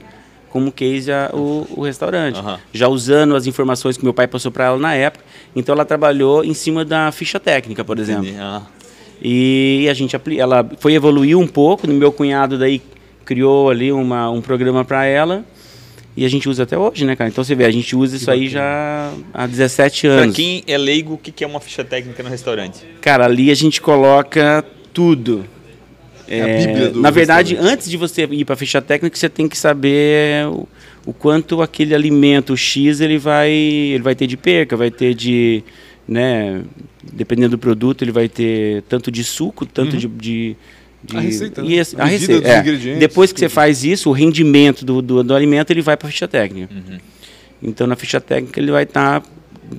[0.50, 2.38] como case a- o, o restaurante.
[2.38, 2.60] Aham.
[2.74, 5.24] Já usando as informações que meu pai passou para ela na época.
[5.56, 8.28] Então ela trabalhou em cima da ficha técnica, por exemplo.
[8.39, 8.62] Ah,
[9.21, 12.82] E a gente ela foi evoluiu um pouco, no meu cunhado daí
[13.24, 15.45] criou ali uma, um programa para ela.
[16.17, 17.30] E a gente usa até hoje, né, cara?
[17.30, 20.36] Então você vê, a gente usa isso aí já há 17 Pra anos.
[20.36, 22.86] quem é leigo, o que é uma ficha técnica no restaurante?
[23.00, 25.45] Cara, ali a gente coloca tudo.
[26.34, 29.58] É a do na verdade, antes de você ir para ficha técnica, você tem que
[29.58, 30.67] saber o,
[31.06, 35.63] o quanto aquele alimento X ele vai, ele vai ter de perca, vai ter de,
[36.08, 36.62] né,
[37.12, 40.56] dependendo do produto, ele vai ter tanto de suco, tanto de, de
[41.04, 41.67] de- A receita, né?
[41.67, 42.60] e esse- A a receita, dos é.
[42.60, 46.08] ingredientes, Depois que você faz isso, o rendimento do, do, do alimento ele vai para
[46.08, 46.72] a ficha técnica.
[46.72, 46.98] Uhum.
[47.63, 49.24] Então, na ficha técnica ele vai estar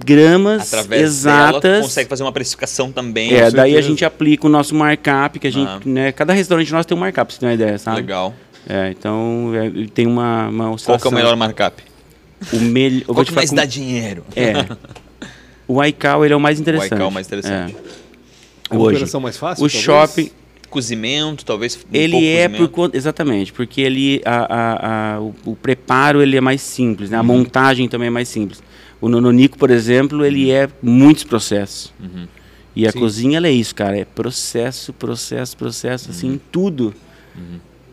[0.05, 1.61] gramas Através exatas.
[1.62, 3.35] dela, consegue fazer uma precificação também.
[3.35, 5.81] É, Com daí a gente aplica o nosso markup, que a gente, Ah.
[5.85, 7.96] né, cada restaurante nosso tem um markup, pra você ter uma ideia, sabe?
[7.98, 8.35] Legal.
[8.68, 11.83] É, então é, tem uma, uma Qual que é o melhor markup?
[12.52, 13.05] O melhor.
[13.07, 14.24] Qual que te mais falar dá com- dinheiro?
[14.37, 14.52] É.
[15.68, 16.88] O iCal ele é o mais O interessante.
[16.94, 17.76] iCal é o mais interessante.
[18.70, 18.96] É uma Hoje.
[18.96, 19.64] operação mais fácil?
[19.64, 19.85] O talvez?
[19.85, 20.31] shopping,
[20.68, 22.72] Cozimento, talvez um ele pouco é por cozimento.
[22.72, 22.96] conta.
[22.96, 27.14] Exatamente, porque ele, a, a- a- o, o preparo ele é mais simples, Uhum.
[27.16, 27.20] né?
[27.20, 28.62] a montagem também é mais simples.
[29.03, 31.93] O Nononico, por exemplo, ele é muitos processos.
[32.01, 32.27] Uhum.
[32.75, 33.01] E a Sim.
[33.01, 33.99] cozinha ela é isso, cara.
[33.99, 36.15] É processo, processo, processo, Uhum.
[36.15, 36.95] assim, tudo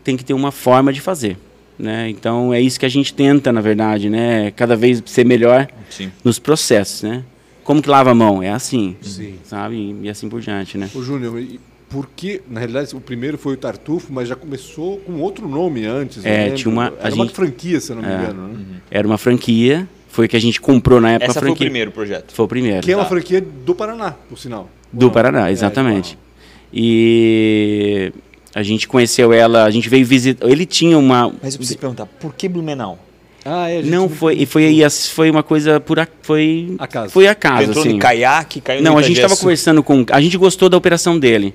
[0.04, 1.36] tem que ter uma forma de fazer.
[1.78, 2.08] Né?
[2.10, 4.50] Então é isso que a gente tenta, na verdade, né?
[4.52, 6.10] Cada vez ser melhor Sim.
[6.22, 7.24] nos processos, né?
[7.64, 8.42] Como que lava a mão?
[8.42, 9.34] É assim, Sim.
[9.44, 9.76] sabe?
[9.76, 10.88] E, e assim por diante, né?
[10.94, 14.98] Ô, Júnior, e por que, na realidade, o primeiro foi o Tartufo, mas já começou
[14.98, 16.24] com outro nome antes.
[16.24, 18.14] É, tinha uma- Era a uma gente- franquia, se eu não me É.
[18.14, 18.48] engano.
[18.48, 18.64] Né?
[18.90, 21.66] Era uma franquia, foi que a gente comprou na época Essa a foi o franquia.
[21.66, 22.32] primeiro projeto.
[22.34, 22.82] Foi o primeiro.
[22.82, 23.08] Que é uma Tá.
[23.10, 24.68] franquia do Paraná, por sinal.
[24.92, 25.10] Do?
[25.10, 26.14] Paraná, É, exatamente.
[26.14, 26.20] do
[26.72, 28.12] E
[28.54, 30.48] a gente conheceu ela, a gente veio visitar.
[30.48, 31.32] Ele tinha uma.
[31.42, 32.98] Mas eu preciso perguntar, por que Blumenau?
[33.44, 36.74] Ah, é, a gente Não foi, e foi aí, foi uma coisa por a- foi
[36.78, 37.10] Acaso.
[37.10, 37.94] foi acaso entrou assim.
[37.94, 40.04] no caiaque, caiu Não, a gente estava conversando com.
[40.10, 41.54] A gente gostou da operação dele.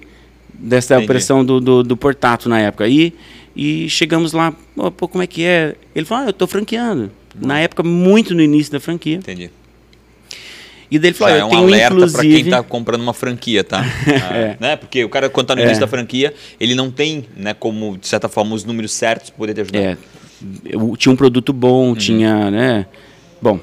[0.58, 1.06] Dessa Entendi.
[1.06, 2.86] operação do, do, do Portato na época.
[2.86, 3.13] Aí
[3.58, 5.76] E chegamos lá, "Pô, pô, como é que é?
[5.96, 7.10] Ele falou, ah, eu tô franqueando.
[7.41, 9.15] Na época, muito no início da franquia.
[9.15, 9.50] Entendi.
[10.89, 12.41] E daí ele falou, Já "Ah, é eu um tenho alerta para quem inclusive...
[12.50, 13.84] está comprando uma franquia, tá?
[14.30, 14.76] Ah, né?
[14.76, 15.82] Porque o cara, quando tá no início É.
[15.82, 19.54] da franquia, ele não tem, né, como, de certa forma, os números certos para poder
[19.56, 19.80] te ajudar.
[19.80, 19.98] É,
[20.65, 21.95] eu tinha um produto bom, Uhum.
[21.95, 22.86] tinha, né?
[23.41, 23.60] Bom,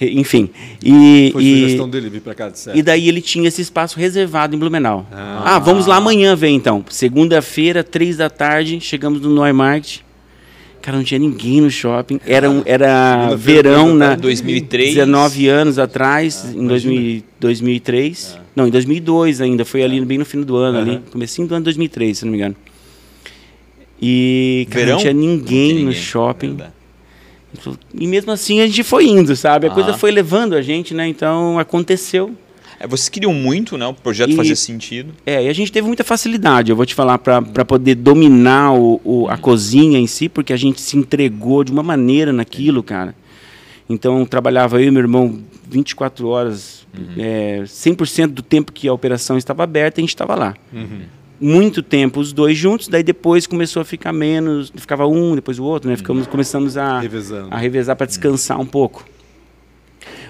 [0.00, 0.48] enfim.
[0.82, 2.76] E, Foi e, sugestão dele vir para cá de certo.
[2.78, 5.06] e daí ele tinha esse espaço reservado em Blumenau.
[5.12, 5.42] Ah.
[5.56, 6.84] Ah, vamos lá amanhã ver então.
[6.88, 10.03] Segunda-feira, três da tarde, chegamos no Neumarkt.
[10.84, 12.20] Cara, não tinha ninguém no shopping.
[12.26, 14.20] Era, era verão na tarde.
[14.20, 14.94] 2003.
[14.96, 16.92] 19 anos atrás, em imagina.
[16.92, 18.38] 2000, 2003.
[18.54, 21.64] Não, em 2002 ainda, foi ali bem no fim do ano, ali, comecinho do ano
[21.64, 22.54] 2003, se não me engano.
[23.98, 24.96] E cara, Verão?
[24.96, 26.58] não tinha ninguém Não tinha no shopping.
[27.94, 29.68] E mesmo assim a gente foi indo, sabe?
[29.68, 29.98] A coisa Aham.
[29.98, 31.08] foi levando a gente, né?
[31.08, 32.34] Então aconteceu.
[32.80, 33.86] É, vocês queriam muito, né?
[33.86, 35.12] O projeto E- fazia sentido.
[35.24, 39.00] É, e a gente teve muita facilidade, eu vou te falar, para poder dominar o,
[39.04, 43.14] o- a cozinha em si, porque a gente se entregou de uma maneira naquilo, cara.
[43.88, 46.86] Então, trabalhava eu e meu irmão 24 horas,
[47.18, 50.54] é, 100% do tempo que a operação estava aberta, a gente estava lá.
[50.72, 51.00] Uhum.
[51.40, 55.64] Muito tempo os dois juntos, daí depois começou a ficar menos, ficava um, depois o
[55.64, 55.96] outro, né?
[55.96, 57.48] Ficamos, começamos a, Revezando.
[57.50, 59.04] a revezar para descansar um pouco.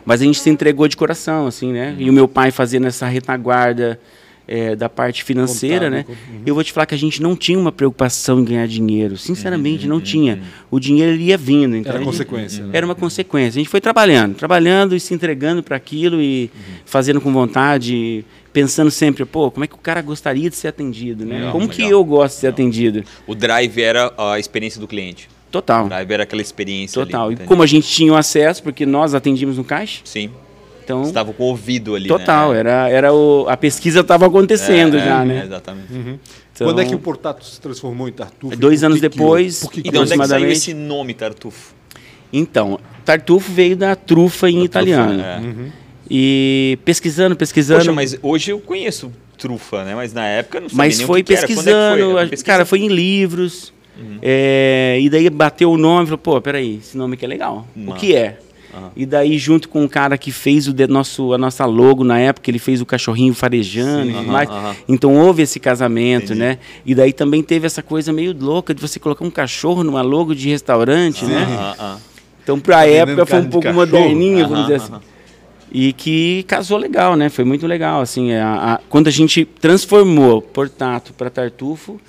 [0.05, 1.95] Mas a gente se entregou de coração, assim, né?
[1.99, 3.99] E o meu pai fazendo essa retaguarda
[4.47, 6.05] é, da parte financeira, né?
[6.09, 6.43] Uhum.
[6.45, 9.17] Eu vou te falar que a gente não tinha uma preocupação em ganhar dinheiro.
[9.17, 10.43] Sinceramente, não tinha.
[10.71, 11.77] O dinheiro ele ia vindo.
[11.77, 12.65] Então Era consequência.
[12.65, 12.71] né?
[12.75, 13.59] Era uma consequência.
[13.59, 16.51] A gente foi trabalhando, trabalhando e se entregando para aquilo e
[16.85, 21.25] fazendo com vontade, pensando sempre, pô, como é que o cara gostaria de ser atendido,
[21.25, 21.37] né?
[21.37, 22.01] Legal, como que legal.
[22.01, 23.03] eu gosto de ser atendido?
[23.27, 25.29] O drive era a experiência do cliente.
[25.59, 25.87] O Total.
[25.89, 27.27] drive era aquela experiência Total.
[27.27, 27.37] ali.
[27.41, 30.31] e como a gente tinha o acesso, porque nós atendíamos no caixa, Sim.
[30.85, 32.59] então Você estava com o ouvido ali, Total, né?
[32.61, 35.43] era, era o, a pesquisa estava acontecendo É, já, é, né?
[35.45, 35.93] Exatamente.
[35.93, 38.57] Então, Quando é que o Portato se transformou em Tartufo?
[38.57, 40.53] Dois Por anos que depois, que E que de onde é que saiu aproximadamente.
[40.57, 41.75] esse nome, Tartufo?
[42.33, 45.21] Então, tartufo veio da trufa em italiano.
[45.21, 45.41] É.
[46.11, 47.81] E pesquisando, pesquisando.
[47.81, 49.95] Poxa, mas hoje eu conheço trufa, né?
[49.97, 51.47] Mas na época eu não sabia Mas nem foi o que que era.
[51.47, 52.23] Quando é que pesquisando, foi?
[52.29, 53.73] Pesquisa- cara, foi em livros.
[54.23, 57.67] É, e daí bateu o nome e falou, pô, peraí, esse nome aqui é legal.
[57.77, 58.01] O Massa.
[58.01, 58.39] que é?
[58.97, 62.19] E daí, junto com o cara que fez o de- nosso, a nossa logo na
[62.19, 64.51] época, ele fez o cachorrinho farejando e tudo mais.
[64.51, 64.75] aham.
[64.89, 66.41] Então houve esse casamento, Entendi.
[66.41, 66.59] né?
[66.85, 70.35] E daí também teve essa coisa meio louca de você colocar um cachorro numa logo
[70.35, 71.47] de restaurante, né?
[72.43, 73.87] Então, pra Tá época, foi um pouco cachorro?
[73.87, 74.93] moderninho, vamos dizer assim.
[75.71, 77.29] E que casou legal, né?
[77.29, 78.33] Foi muito legal, assim.
[78.33, 82.01] a- a- quando a gente transformou Portato para Tartufo,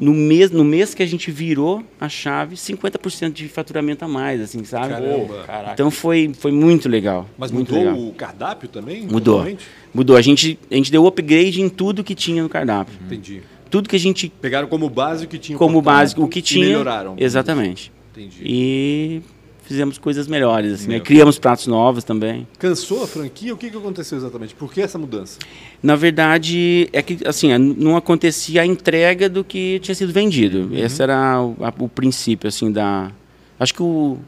[0.00, 4.40] no mês, no mês que a gente virou a chave, 50% de faturamento a mais,
[4.40, 4.88] assim, sabe?
[4.94, 5.72] Caramba.
[5.74, 7.28] Então foi, foi muito legal.
[7.36, 8.08] Mas muito mudou legal.
[8.08, 9.02] o cardápio também?
[9.02, 9.34] Mudou.
[9.36, 9.66] totalmente?
[9.92, 10.16] Mudou.
[10.16, 12.94] A gente, a gente deu upgrade em tudo que tinha no cardápio.
[13.04, 13.42] Entendi.
[13.68, 15.58] Tudo que a gente, Pegaram como base o que tinha.
[15.58, 16.66] como básico, o que e tinha.
[16.66, 17.14] melhoraram.
[17.18, 17.92] Exatamente.
[18.12, 18.40] Entendi.
[18.42, 19.22] E
[19.70, 20.98] fizemos coisas melhores, assim, né?
[21.00, 22.46] Criamos pratos novos também.
[22.58, 23.54] Cansou a franquia?
[23.54, 24.52] O que, que aconteceu exatamente?
[24.54, 25.38] Por que essa mudança?
[25.80, 30.68] Na verdade, é que assim, não acontecia a entrega do que tinha sido vendido.
[30.72, 33.12] Esse era o, a- o princípio, assim, da.
[33.58, 34.18] Acho que o,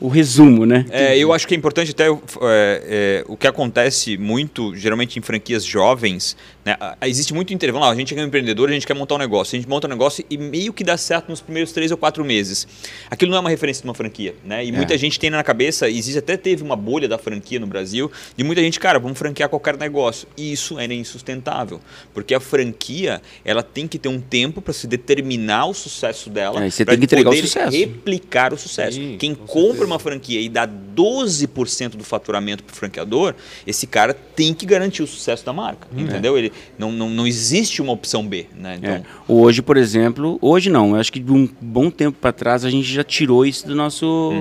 [0.00, 0.86] o resumo, né?
[0.90, 5.22] É, eu acho que é importante até é, é, o que acontece muito, geralmente em
[5.22, 7.72] franquias jovens, né, existe muito interesse.
[7.72, 9.54] Vamos lá, a gente é um empreendedor, a gente quer montar um negócio.
[9.54, 12.24] A gente monta um negócio e meio que dá certo nos primeiros três ou quatro
[12.24, 12.66] meses.
[13.10, 14.64] Aquilo não é uma referência de uma franquia, né?
[14.64, 18.10] E muita gente tem na cabeça, existe até teve uma bolha da franquia no Brasil,
[18.36, 20.26] e muita gente, cara, vamos franquear qualquer negócio.
[20.36, 21.80] E isso era insustentável,
[22.12, 26.64] porque a franquia, ela tem que ter um tempo para se determinar o sucesso dela,
[26.64, 27.76] É, e você pra tem que entregar o poder sucesso.
[27.76, 28.96] replicar o sucesso.
[28.96, 29.92] Sim, Quem com compra certeza.
[29.92, 33.34] uma franquia e dá 12% do faturamento para o franqueador,
[33.66, 36.36] esse cara tem que garantir o sucesso da marca, entendeu?
[36.36, 38.76] Ele não, não, não existe uma opção B, né?
[38.78, 39.02] Então, É.
[39.28, 42.70] Hoje, por exemplo, hoje não, eu acho que de um bom tempo para trás a
[42.70, 44.32] gente já tirou isso do nosso,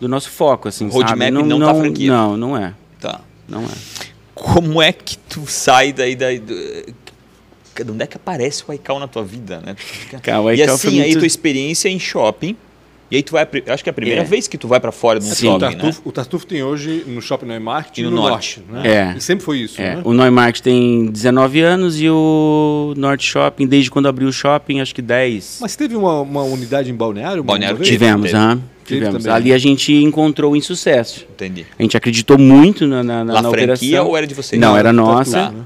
[0.00, 1.30] do nosso foco, assim, Roadmap sabe?
[1.48, 2.10] não tá franquia.
[2.10, 2.74] Não, não é.
[3.00, 3.20] tá.
[3.48, 3.68] Não é.
[4.34, 8.98] Como é que tu sai daí, daí do- de onde é que aparece o iCal
[9.00, 9.74] na tua vida, né?
[9.76, 12.56] Fica- Cara, e assim, aí muito- tua experiência em shopping,
[13.10, 14.24] e aí tu vai, acho que é a primeira É.
[14.24, 15.48] vez que tu vai para fora de um Sim.
[15.48, 15.70] O shopping, né?
[15.72, 18.62] Tartufo, o Tartufo tem hoje no Shopping Neumarkt E no no, Norte.
[18.68, 18.86] Norte.
[18.88, 19.12] né?
[19.14, 19.16] É.
[19.16, 20.02] E sempre foi isso, É, né?
[20.04, 24.94] o Neumarkt tem 19 anos e o Norte Shopping, desde quando abriu o shopping, acho
[24.94, 25.58] que 10.
[25.60, 27.42] Mas teve uma, uma unidade em Balneário?
[27.44, 27.90] Balneário tive.
[27.90, 28.36] tivemos, teve.
[28.36, 29.26] aham, Teve tivemos.
[29.26, 29.54] Ali né?
[29.54, 31.26] a gente encontrou em sucesso.
[31.32, 31.64] Entendi.
[31.78, 34.60] A gente acreditou muito na, na, na, na franquia ou era de vocês?
[34.60, 35.50] Não, era nossa.
[35.50, 35.60] né?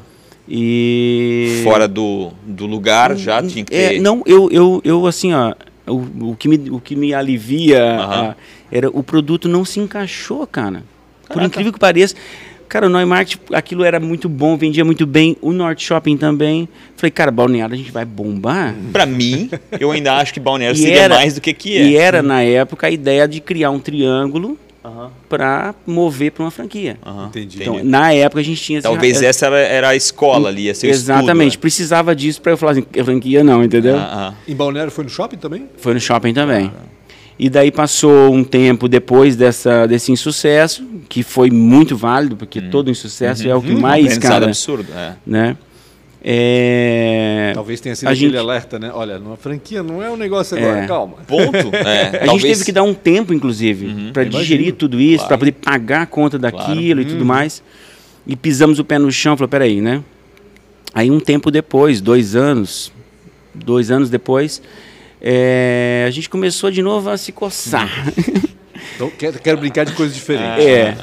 [0.51, 3.97] E Fora do, do lugar já tinha que ter.
[3.97, 5.53] É, não, eu, eu, eu assim, ó,
[5.89, 8.29] o, o, que, me, o que me alivia Aham.
[8.31, 8.37] ah,
[8.71, 10.83] era o produto não se encaixou, cara.
[11.23, 11.47] Por Caraca.
[11.47, 12.15] incrível que pareça.
[12.69, 15.37] Cara, o Neumarkt, aquilo era muito bom, vendia muito bem.
[15.41, 16.69] O Norte Shopping também.
[16.97, 18.75] Falei, cara, Balneário a gente vai bombar.
[18.93, 19.49] Pra mim,
[19.81, 21.83] eu ainda acho que Balneário seria era- mais do que que é.
[21.85, 24.59] E era, na época, a ideia de criar um triângulo
[25.29, 26.97] para mover para uma franquia.
[27.05, 27.59] Aham, Entendi.
[27.63, 27.89] Então, entendi.
[27.91, 28.79] na época, a gente tinha...
[28.79, 31.49] esse- Talvez eh, essa era, era a escola ali, ia ser o Exatamente.
[31.51, 33.97] estudo, Precisava disso para eu falar assim, franquia não, entendeu?
[33.97, 34.03] né?
[34.11, 34.35] Ah.
[34.47, 35.67] Em Balneário foi no shopping também?
[35.79, 36.71] Foi no shopping também.
[37.39, 42.91] E daí passou um tempo depois dessa, desse insucesso, que foi muito válido, porque todo
[42.91, 44.87] insucesso é o que mais, Aprendizado cara, absurdo.
[44.93, 45.13] É.
[45.25, 45.57] né?
[46.23, 47.53] É...
[47.55, 48.91] Talvez tenha sido A aquele gente- alerta, né?
[48.93, 50.87] Olha, numa franquia não é um negócio agora, É.
[50.87, 51.17] calma.
[51.27, 51.53] Ponto.
[51.75, 54.43] É, A gente teve que dar um tempo, inclusive, para Imagino.
[54.43, 55.29] digerir tudo isso, Claro.
[55.29, 57.63] para poder pagar a conta daquilo e tudo mais.
[58.27, 60.03] E pisamos o pé no chão, falou, peraí, né?
[60.93, 62.93] Aí um tempo depois, dois anos,
[63.55, 64.61] dois anos depois,
[65.21, 67.89] é, a gente começou de novo a se coçar.
[68.97, 70.65] Então, quero, quero brincar de coisas diferentes.
[70.67, 70.97] É.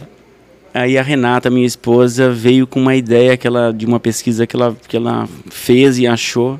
[0.75, 4.57] Aí a Renata, minha esposa, veio com uma ideia que ela, de uma pesquisa que
[4.57, 6.59] ela, que ela fez e achou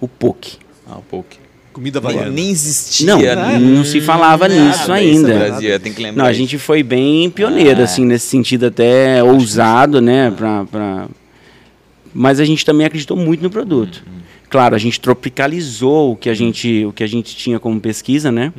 [0.00, 0.56] o POC.
[0.88, 1.28] Ah, um pouco.
[1.70, 2.30] Comida havaiana.
[2.30, 3.06] nem existia.
[3.06, 3.58] Não, né?
[3.58, 5.28] não se falava Nada nisso isso ainda.
[5.34, 6.22] no Brasil, tem que lembrar.
[6.22, 7.84] Não, a gente foi bem pioneiro, Ah.
[7.84, 10.30] assim, nesse sentido até ousado, né?
[10.34, 11.06] Pra, pra...
[12.14, 14.02] Mas a gente também acreditou muito no produto.
[14.06, 14.14] Uhum.
[14.48, 18.32] Claro, a gente tropicalizou o que a gente, o que a gente tinha como pesquisa,
[18.32, 18.50] né?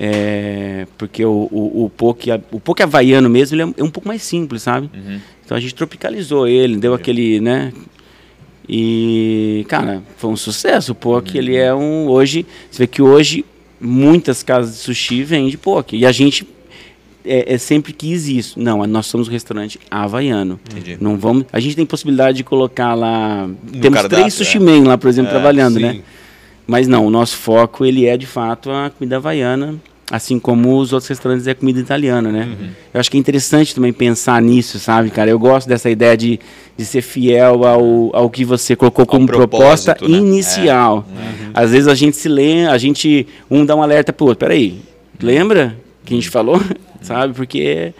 [0.00, 4.22] É, porque o, o, o poke, o poke havaiano mesmo, ele é um pouco mais
[4.22, 4.88] simples, sabe?
[4.94, 5.20] Uhum.
[5.44, 7.72] Então a gente tropicalizou ele, deu aquele, né?
[8.68, 10.92] E, cara, foi um sucesso.
[10.92, 12.06] O poke, ele é um.
[12.06, 13.44] Hoje, você vê que hoje
[13.80, 15.96] muitas casas de sushi vendem poke.
[15.96, 16.46] E a gente
[17.24, 18.60] é, é sempre quis isso.
[18.60, 20.60] Não, nós somos um restaurante havaiano.
[20.70, 20.98] Entendi.
[21.00, 21.46] Não vamos.
[21.52, 23.48] A gente tem possibilidade de colocar lá.
[23.72, 24.60] temos cardápio, três sushi é.
[24.60, 25.80] men lá, por exemplo, É, trabalhando, sim.
[25.80, 26.00] né?
[26.66, 29.76] Mas não, o nosso foco ele é de fato a comida havaiana,
[30.10, 32.44] assim como os outros restaurantes é comida italiana, né?
[32.44, 32.68] Uhum.
[32.94, 35.30] Eu acho que é interessante também pensar nisso, sabe, cara?
[35.30, 36.40] Eu gosto dessa ideia de,
[36.76, 40.08] de ser fiel ao, ao que você colocou como proposta né?
[40.08, 41.06] inicial.
[41.52, 44.38] Às vezes a gente se lê, a gente um dá um alerta pro outro.
[44.46, 44.80] Peraí,
[45.20, 46.58] lembra que a gente falou,
[47.02, 47.34] sabe?
[47.34, 47.92] Porque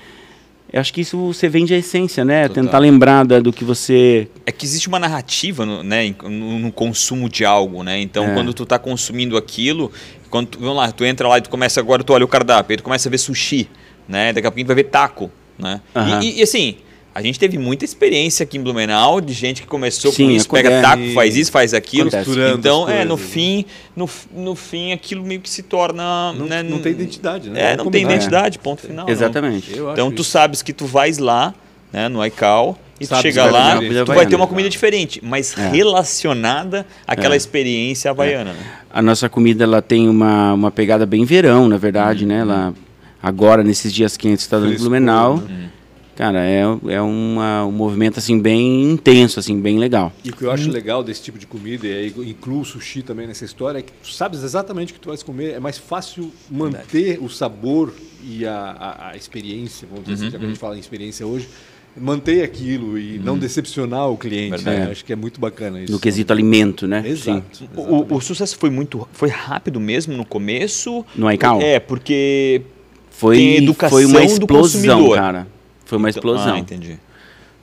[0.73, 2.47] eu acho que isso você vende a essência, né?
[2.49, 2.65] Total.
[2.65, 6.71] Tentar lembrar da- do que você É que existe uma narrativa no, né, no, no
[6.73, 7.99] consumo de algo, né?
[8.01, 8.35] Então, É.
[8.35, 9.91] quando tu tá consumindo aquilo,
[10.29, 12.73] quando tu, vamos lá, tu entra lá e tu começa agora, tu olha o cardápio,
[12.75, 13.69] aí tu começa a ver sushi,
[14.09, 14.33] né?
[14.33, 15.81] Daqui a pouquinho tu vai ver taco, né?
[15.95, 16.23] E- Aham.
[16.23, 16.77] E, e assim,
[17.15, 20.49] a gente teve muita experiência aqui em Blumenau de gente que começou Sim, com isso,
[20.49, 22.11] pega taco, faz isso, faz aquilo.
[22.57, 23.33] Então, é, no coisas.
[23.33, 23.65] fim,
[23.97, 27.61] no, no fim aquilo meio que se torna, Não, né, não tem identidade, né?
[27.61, 29.07] É, Vamos não tem identidade, ponto final.
[29.07, 29.13] não.
[29.13, 29.73] Exatamente.
[29.93, 30.31] Então tu isso.
[30.31, 31.53] sabes que tu vais lá,
[31.93, 34.69] né, no iCal, e tu chega lá, ter uma tu comida vai ter uma comida
[34.69, 35.69] diferente, mas É.
[35.71, 38.53] relacionada àquela experiência havaiana.
[38.53, 38.67] Né?
[38.91, 42.41] A nossa comida ela tem uma, uma pegada bem verão, na verdade, né?
[42.41, 42.75] Ela,
[43.23, 45.39] agora, nesses dias quentes, está dando Blumenau.
[45.39, 45.71] né?
[46.17, 50.13] Cara, é, é uma, um movimento assim bem intenso, assim, bem legal.
[50.25, 53.25] E o que eu acho legal desse tipo de comida, e incluo o sushi também
[53.25, 56.33] nessa história, é que tu sabes exatamente o que tu vais comer, é mais fácil
[56.51, 60.59] manter o sabor e a, a, a experiência, vamos dizer assim, já que a gente
[60.59, 61.49] fala em experiência hoje,
[61.97, 64.65] manter aquilo e não decepcionar o cliente.
[64.65, 64.89] Né?
[64.91, 65.93] Acho que é muito bacana isso.
[65.93, 67.03] No quesito alimento, né?
[67.03, 67.11] Sim.
[67.11, 67.69] Exato.
[67.77, 71.05] O, o- o sucesso foi muito, foi rápido mesmo no começo.
[71.17, 71.61] No iCal?
[71.61, 72.63] É, porque
[73.11, 75.49] Foi, Tem educação foi uma explosão, cara.
[75.85, 76.55] Foi uma Então- explosão.
[76.55, 76.99] Ah, entendi.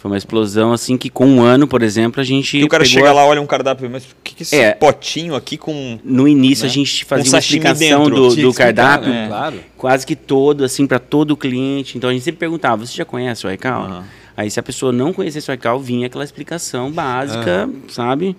[0.06, 2.60] Foi uma explosão, assim, que com um ano, por exemplo, a gente.
[2.60, 4.46] E o cara pegou chega a- lá, olha um cardápio, mas o que, que é
[4.46, 4.72] esse É.
[4.74, 6.70] potinho aqui com No início né?
[6.70, 8.16] a gente fazia uma explicação dentro.
[8.30, 9.26] do, do cardápio, né?
[9.28, 9.60] Claro.
[9.76, 11.98] quase que todo, assim, para todo o cliente.
[11.98, 13.82] Então a gente sempre perguntava: você já conhece o iCal?
[13.82, 14.04] Aham.
[14.38, 18.36] Aí se a pessoa não conhecesse o iCal, vinha aquela explicação básica, sabe?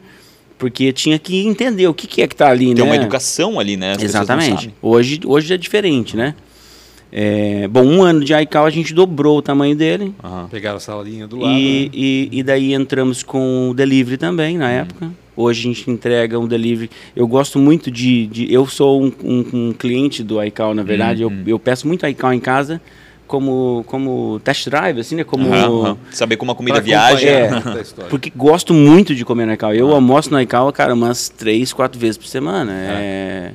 [0.56, 2.82] Porque tinha que entender o que, que é que tá ali, tem né?
[2.84, 3.94] uma educação ali, né?
[3.94, 4.72] As Exatamente.
[4.80, 6.36] Hoje, hoje é diferente, né?
[7.12, 10.12] É, bom, um ano de iCal a gente dobrou o tamanho dele.
[10.22, 10.48] Aham.
[10.50, 11.52] Pegaram a saladinha do lado.
[11.56, 11.90] E, né?
[11.94, 15.10] e, e daí entramos com o delivery também na época.
[15.36, 16.90] Hoje a gente entrega um delivery.
[17.14, 18.26] Eu gosto muito de.
[18.26, 21.22] de- eu sou um, um- um cliente do iCal, na verdade.
[21.22, 22.80] Eu, eu peço muito iCal em casa
[23.26, 25.24] como, como test drive, assim, né?
[25.24, 25.46] Como.
[25.52, 25.98] Aham, aham.
[26.10, 27.28] Saber como a comida viaja.
[27.28, 27.50] É.
[28.08, 29.74] Porque gosto muito de comer no iCal.
[29.74, 32.72] Eu almoço no iCal, cara, umas três, quatro vezes por semana.
[32.72, 33.52] É.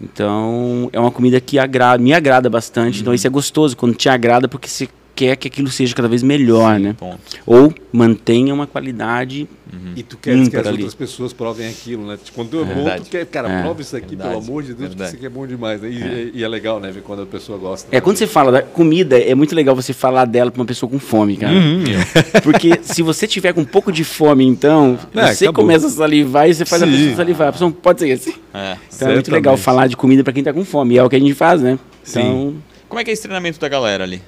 [0.00, 3.00] Então, é uma comida que agrada, me agrada bastante.
[3.00, 6.22] Então, isso é gostoso quando te agrada, porque você quer que aquilo seja cada vez
[6.22, 6.94] melhor, né?
[6.98, 7.18] Ponto.
[7.46, 9.48] Ou mantenha uma qualidade.
[9.96, 10.76] E tu queres que as ali.
[10.76, 12.16] outras pessoas provem aquilo, né?
[12.32, 13.62] Quando tu é, bom, tu quer, cara, É.
[13.62, 14.30] prova isso aqui, Verdade.
[14.30, 15.08] pelo amor de Deus, porque Verdade.
[15.08, 15.80] isso aqui é bom demais.
[15.80, 15.88] né?
[15.90, 16.48] E e é.
[16.48, 16.92] legal, né?
[16.92, 17.88] Ver quando a pessoa gosta.
[17.94, 20.88] É, quando você fala da comida, é muito legal você falar dela pra uma pessoa
[20.88, 21.52] com fome, cara.
[22.44, 25.64] Porque se você tiver com um pouco de fome, então, É, você acabou.
[25.64, 26.92] começa a salivar e você faz a Sim.
[26.92, 27.48] pessoa salivar.
[27.48, 28.34] A pessoa pode ser assim.
[28.54, 28.76] É.
[28.94, 29.64] Então é muito legal Certamente.
[29.64, 30.94] falar de comida pra quem tá com fome.
[30.94, 31.78] E é o que a gente faz, né?
[32.04, 32.20] Sim.
[32.20, 32.54] Então,
[32.88, 34.22] Como é que é esse treinamento da galera ali?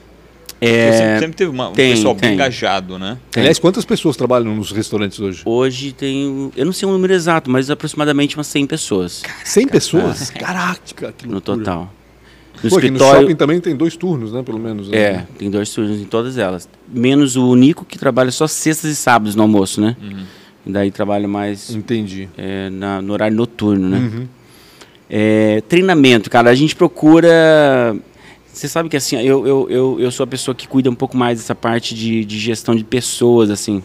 [0.60, 2.32] É, sempre, sempre teve uma, um tem, pessoal bem tem.
[2.34, 3.18] engajado, né?
[3.30, 3.42] Tem.
[3.42, 5.42] Aliás, quantas pessoas trabalham nos restaurantes hoje?
[5.44, 10.30] Hoje tem, eu não sei o número exato, mas aproximadamente umas 100 pessoas 100 pessoas?
[10.30, 11.92] Caraca, que no total.
[12.62, 14.42] No Pô, aqui no escritório, shopping também tem dois turnos, né?
[14.42, 14.88] Pelo menos.
[14.88, 14.96] né?
[14.96, 16.66] é, tem dois turnos em todas elas.
[16.88, 19.94] Menos o Nico, que trabalha só sextas e sábados no almoço, né?
[20.64, 22.30] E daí trabalha mais Entendi.
[22.36, 23.98] é, na- no horário noturno, né?
[23.98, 24.26] Uhum.
[25.08, 27.94] É, treinamento, cara, a gente procura.
[28.56, 31.14] Você sabe que assim, eu, eu, eu, eu sou a pessoa que cuida um pouco
[31.14, 33.82] mais dessa parte de, de gestão de pessoas, assim.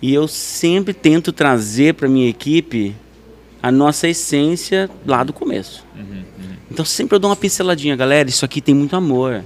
[0.00, 2.94] E eu sempre tento trazer para minha equipe
[3.60, 5.84] a nossa essência lá do começo.
[6.70, 9.42] Então sempre eu dou uma pinceladinha, galera, isso aqui tem muito amor,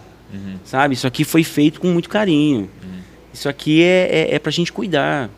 [0.63, 0.93] sabe?
[0.93, 2.69] Isso aqui foi feito com muito carinho.
[3.33, 5.31] Isso aqui é, é, é pra gente cuidar.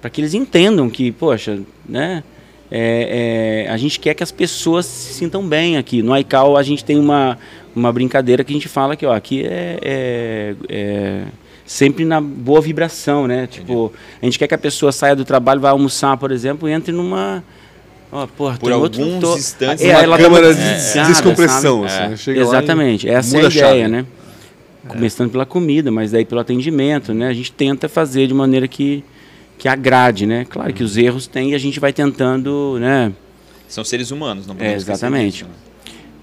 [0.00, 2.24] Para que eles entendam que, poxa, né?
[2.70, 6.02] é, é, a gente quer que as pessoas se sintam bem aqui.
[6.02, 7.38] No iCal a gente tem uma,
[7.74, 11.22] uma brincadeira que a gente fala que ó, aqui é, é- é
[11.66, 13.46] sempre na boa vibração, né?
[13.46, 16.72] Tipo, a gente quer que a pessoa saia do trabalho, vá almoçar, por exemplo, e
[16.72, 17.42] entre numa.
[18.12, 20.64] Ó, porra, Por tem outro alguns to- instantes, É, uma ela tá câmara muito de
[20.74, 22.14] desligada, descompressão, sabe?
[22.14, 22.38] assim, né?
[22.40, 24.06] Exatamente, essa é a ideia, né?
[24.86, 27.26] Começando pela comida, mas daí pelo atendimento, né?
[27.28, 29.02] A gente tenta fazer de maneira que,
[29.58, 30.44] que agrade, né?
[30.48, 33.10] Claro que os erros tem e a gente vai tentando, né?
[33.66, 35.32] São seres humanos, não É, podemos esquecer exatamente.
[35.38, 35.50] disso, né?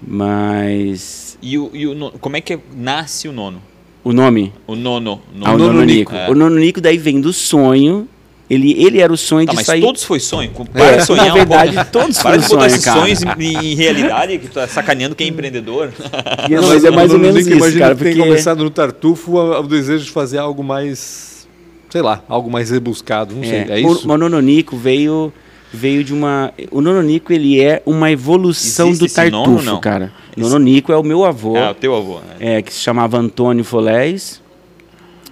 [0.06, 3.60] Mas E, o, e o como é que nasce o nono?
[4.04, 5.22] o nome, O nono.
[5.42, 6.12] ah, o Nono Nono Nico.
[6.12, 6.14] Nico.
[6.14, 6.28] É.
[6.30, 8.08] O Nono Nico daí vem do sonho.
[8.50, 9.80] Ele, ele era o sonho Tá, de mas sair.
[9.80, 10.50] todos foi sonho?
[10.72, 11.90] Para de sonhar na um verdade, pouco.
[11.90, 13.00] todos Para foram de botar sonho, esses cara.
[13.00, 15.90] sonhos em, em realidade, que tu tá sacaneando quem é empreendedor.
[16.50, 17.94] E não, mas é mais ou Nono menos Nico, isso, cara.
[17.94, 21.46] que tem Porque começado no Tartufo o desejo de fazer algo mais,
[21.88, 23.60] sei lá, algo mais rebuscado, não sei.
[23.68, 24.10] É, o, isso?
[24.12, 25.32] o Nononico veio
[25.72, 26.52] veio de uma.
[26.70, 29.80] O Nononico ele é uma evolução Existe do esse nono, Tartufo, não?
[29.80, 30.12] cara.
[30.36, 31.56] Nononico é o meu avô.
[31.56, 32.18] É, o teu avô.
[32.20, 32.36] né?
[32.58, 34.40] é, que se chamava Antônio Folés.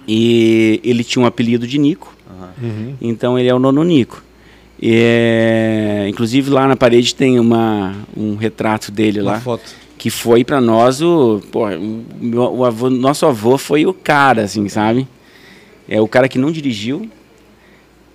[0.07, 2.13] E ele tinha um apelido de Nico.
[2.61, 2.95] Uhum.
[3.01, 4.21] Então ele é o Nononico.
[4.81, 9.39] E, é, inclusive lá na parede tem uma, um retrato dele Uma lá.
[9.39, 9.63] foto.
[9.97, 11.39] Que foi pra nós o.
[11.51, 15.07] Pô, o avô, nosso avô foi o cara, assim, sabe?
[15.87, 17.07] É o cara que não dirigiu.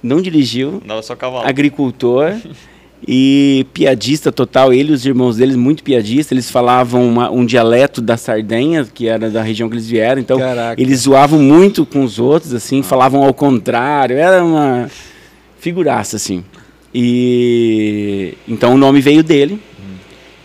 [0.03, 0.83] Não dirigiu.
[0.87, 1.47] Dava só cavalo.
[1.49, 2.35] Agricultor.
[3.07, 6.33] E piadista total, ele e os irmãos deles, muito piadista.
[6.33, 10.19] Eles falavam uma- um dialeto da Sardenha, que era da região que eles vieram.
[10.21, 10.81] Então, Caraca.
[10.81, 14.17] eles zoavam muito com os outros, assim, falavam ao contrário.
[14.17, 14.91] Era uma
[15.59, 16.43] figuraça, assim.
[16.95, 19.61] E então o nome veio dele.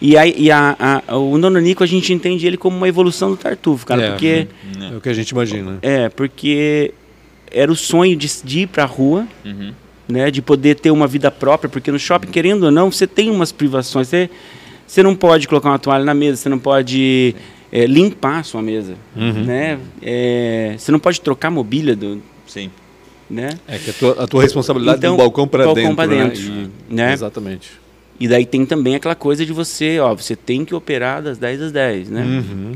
[0.01, 3.37] E, aí, e a, a- o Nononico a gente entende ele como uma evolução do
[3.37, 4.47] Tartufo, cara, É, porque
[4.91, 5.77] É o que a gente imagina.
[5.81, 6.93] é porque
[7.51, 9.73] era o sonho de, de ir pra rua, Uhum.
[10.07, 13.29] né, de poder ter uma vida própria, porque no shopping, querendo ou não, você tem
[13.29, 14.07] umas privações.
[14.07, 14.29] Você,
[14.87, 17.35] você não pode colocar uma toalha na mesa, você não pode
[17.71, 19.45] é, limpar a sua mesa, Uhum.
[19.45, 19.79] né?
[20.01, 22.69] É, você não pode trocar a mobília do, Sim.
[23.29, 23.51] né?
[23.67, 26.23] É que a tua, a tua responsabilidade Então, do balcão para balcão dentro, pra né?
[26.25, 26.41] dentro,
[26.89, 27.13] E- né?
[27.13, 27.71] Exatamente.
[28.19, 31.61] E daí tem também aquela coisa de você, ó, você tem que operar das 10
[31.61, 32.21] às 10, né?
[32.23, 32.73] Uhum.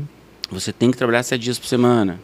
[0.50, 2.18] Você tem que trabalhar 7 dias por semana.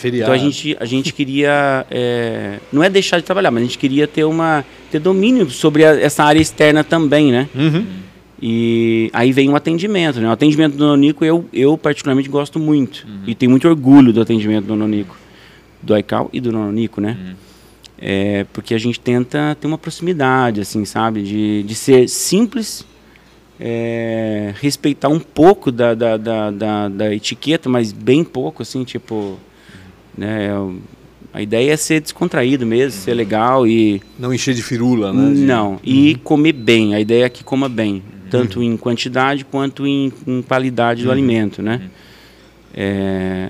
[0.00, 0.32] Feriado.
[0.32, 3.78] Então a gente, a gente queria, é, não é deixar de trabalhar, mas a gente
[3.78, 7.48] queria ter uma ter domínio sobre a- essa área externa também, né?
[7.54, 7.84] Uhum.
[8.42, 10.26] E aí vem o atendimento, né?
[10.28, 14.64] O atendimento do Nonico eu, eu particularmente gosto muito e tenho muito orgulho do atendimento
[14.64, 15.14] do Nonico,
[15.82, 17.36] do ICAO e do Nonico, né?
[18.02, 21.22] É, porque a gente tenta ter uma proximidade, assim, sabe?
[21.22, 22.82] De, de ser simples,
[23.58, 29.38] é, respeitar um pouco da, da, da, da, da etiqueta, mas bem pouco, assim, tipo...
[30.20, 30.50] Né,
[31.32, 34.02] a ideia é ser descontraído mesmo, ser legal e...
[34.18, 35.32] Não encher de firula, né?
[35.32, 36.94] De- Não, e comer bem.
[36.94, 41.62] A ideia é que coma bem, tanto em quantidade quanto em, em qualidade do alimento,
[41.62, 41.88] né?
[42.74, 43.48] É,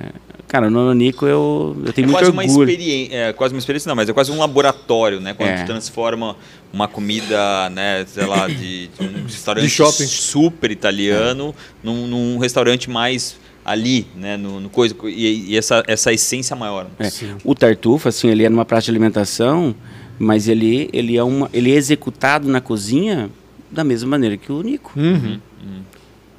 [0.49, 2.71] cara, no Nonico eu, eu tenho é muito quase uma orgulho.
[2.71, 5.35] experiência, é quase uma experiência não, mas é quase um laboratório, né?
[5.35, 5.57] Quando É.
[5.63, 6.37] tu transforma
[6.73, 10.07] uma comida, né, sei lá, de, de um restaurante De shopping.
[10.07, 13.37] super italiano num, num restaurante mais
[13.71, 16.85] ali, né, no, no coisa e, e essa essa essência maior.
[16.99, 17.07] né?
[17.09, 17.11] É,
[17.45, 19.75] O tartufo, assim, ele é numa praça de alimentação,
[20.19, 23.31] mas ele, ele, é uma, ele é executado na cozinha
[23.71, 25.39] da mesma maneira que o Nico, Uhum.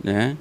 [0.04, 0.36] né?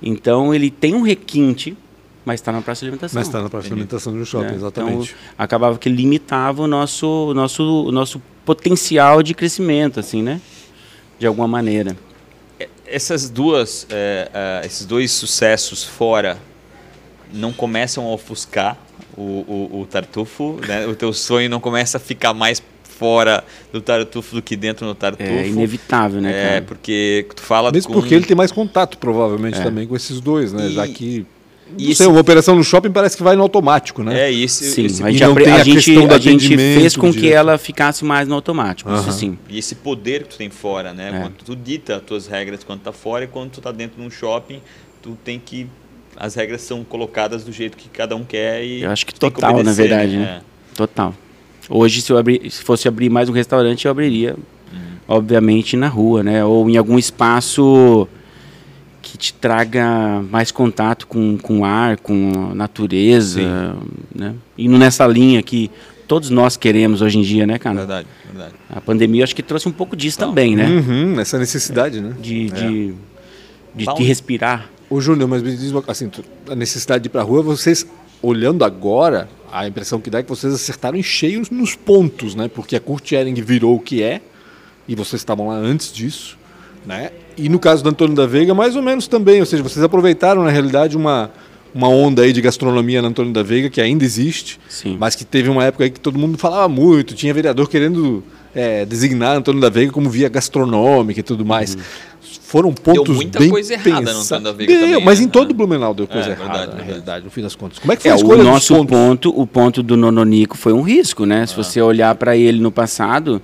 [0.00, 1.76] Então ele tem um requinte,
[2.24, 3.18] mas está na praça de alimentação.
[3.18, 4.54] Mas está na próxima alimentação do shopping, né?
[4.54, 5.10] exatamente.
[5.10, 10.40] Então, acabava que limitava o nosso, o nosso, o nosso potencial de crescimento, assim, né?
[11.18, 11.96] De alguma maneira.
[12.90, 14.30] Essas duas, é,
[14.62, 16.38] é, esses dois sucessos fora
[17.32, 18.76] não começam a ofuscar
[19.16, 20.86] o, o, o Tartufo, né?
[20.86, 24.94] O teu sonho não começa a ficar mais fora do Tartufo do que dentro do
[24.94, 25.28] Tartufo.
[25.30, 26.62] É inevitável, né, É, cara?
[26.62, 28.00] porque tu fala Mesmo com...
[28.00, 29.62] porque ele tem mais contato, provavelmente, É.
[29.62, 30.66] também com esses dois, né?
[30.68, 31.26] E- Já que
[31.78, 34.20] Não sei, uma operação no shopping parece que vai no automático, né?
[34.28, 34.64] É isso.
[34.64, 38.04] Sim, esse- a gente, tem a a gente, a gente fez com que ela ficasse
[38.04, 39.38] mais no automático, isso sim.
[39.48, 41.10] E esse poder que tu tem fora, né?
[41.14, 41.20] É.
[41.20, 44.06] Quando tu dita as tuas regras quando tá fora e quando tu tá dentro de
[44.06, 44.60] um shopping,
[45.02, 45.66] tu tem que
[46.16, 49.20] as regras são colocadas do jeito que cada um quer e Eu acho que tu
[49.20, 50.40] tem total, na obedecer, verdade, né?
[50.74, 51.14] Total.
[51.70, 54.34] Hoje, se, eu abrir, se fosse abrir mais um restaurante, eu abriria,
[55.06, 56.44] obviamente, na rua, né?
[56.44, 58.08] Ou em algum espaço
[59.10, 63.40] que te traga mais contato com, com o ar, com a natureza,
[64.14, 64.34] né?
[64.56, 65.70] Indo nessa linha que
[66.06, 67.76] todos nós queremos hoje em dia, né, cara?
[67.76, 68.54] Verdade, verdade.
[68.68, 70.66] A pandemia, acho que trouxe um pouco disso também, né?
[70.66, 72.14] Uhum, essa necessidade, né?
[72.20, 72.94] De, de,
[73.74, 74.68] de, de respirar.
[74.90, 76.10] Ô, Júnior, mas me diz uma assim,
[76.50, 77.86] a necessidade de ir pra rua, vocês,
[78.20, 82.46] olhando agora, a impressão que dá é que vocês acertaram em cheio nos pontos, né?
[82.48, 84.20] Porque a Kurt Ehring virou o que é,
[84.86, 86.36] e vocês estavam lá antes disso,
[86.84, 87.10] né?
[87.38, 90.42] E no caso do Antônio da Veiga, mais ou menos também, ou seja, vocês aproveitaram,
[90.42, 91.30] na realidade, uma,
[91.74, 94.96] uma onda aí de gastronomia no Antônio da Veiga, que ainda existe, Sim.
[94.98, 98.24] mas que teve uma época aí que todo mundo falava muito, tinha vereador querendo
[98.54, 101.78] é, designar Antônio da Veiga como via gastronômica e tudo mais.
[102.42, 104.20] Foram pontos muita bem coisa errada no.
[104.20, 105.26] Antônio da Veiga Deu, também, mas né?
[105.26, 106.88] em todo Blumenau deu coisa É, errada, verdade, na verdade.
[106.88, 107.78] realidade, no fim das contas.
[107.78, 110.72] Como é que foi É, a escolha o nosso ponto, o ponto do Nononico foi
[110.72, 111.46] um risco, né?
[111.46, 113.40] Se você olhar para ele no passado,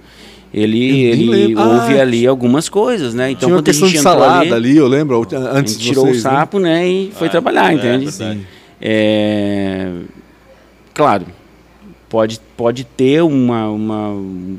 [0.55, 3.31] ele, ele houve Ah, ali algumas coisas, né?
[3.33, 5.73] Então Tinha uma quando a questão gente de salada ali, ali, eu lembro, a antes
[5.75, 6.35] gente de tirou vocês, o né?
[6.37, 6.87] sapo, né?
[6.89, 8.47] E foi É, trabalhar, é, entende?
[8.81, 9.91] É,
[10.93, 11.27] claro,
[12.09, 14.57] pode, pode ter uma, uma um,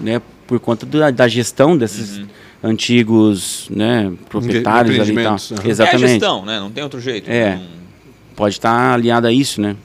[0.00, 0.20] né?
[0.46, 2.26] Por conta da, da gestão desses Uhum.
[2.64, 4.12] antigos, né?
[4.28, 5.34] Proprietários ali e tal.
[5.36, 5.60] empreendimentos, aham.
[5.62, 6.08] É a Exatamente.
[6.08, 6.58] gestão, né?
[6.60, 7.30] Não tem outro jeito.
[7.30, 7.54] É.
[7.56, 7.82] Não-
[8.34, 9.76] pode estar aliado a isso, né?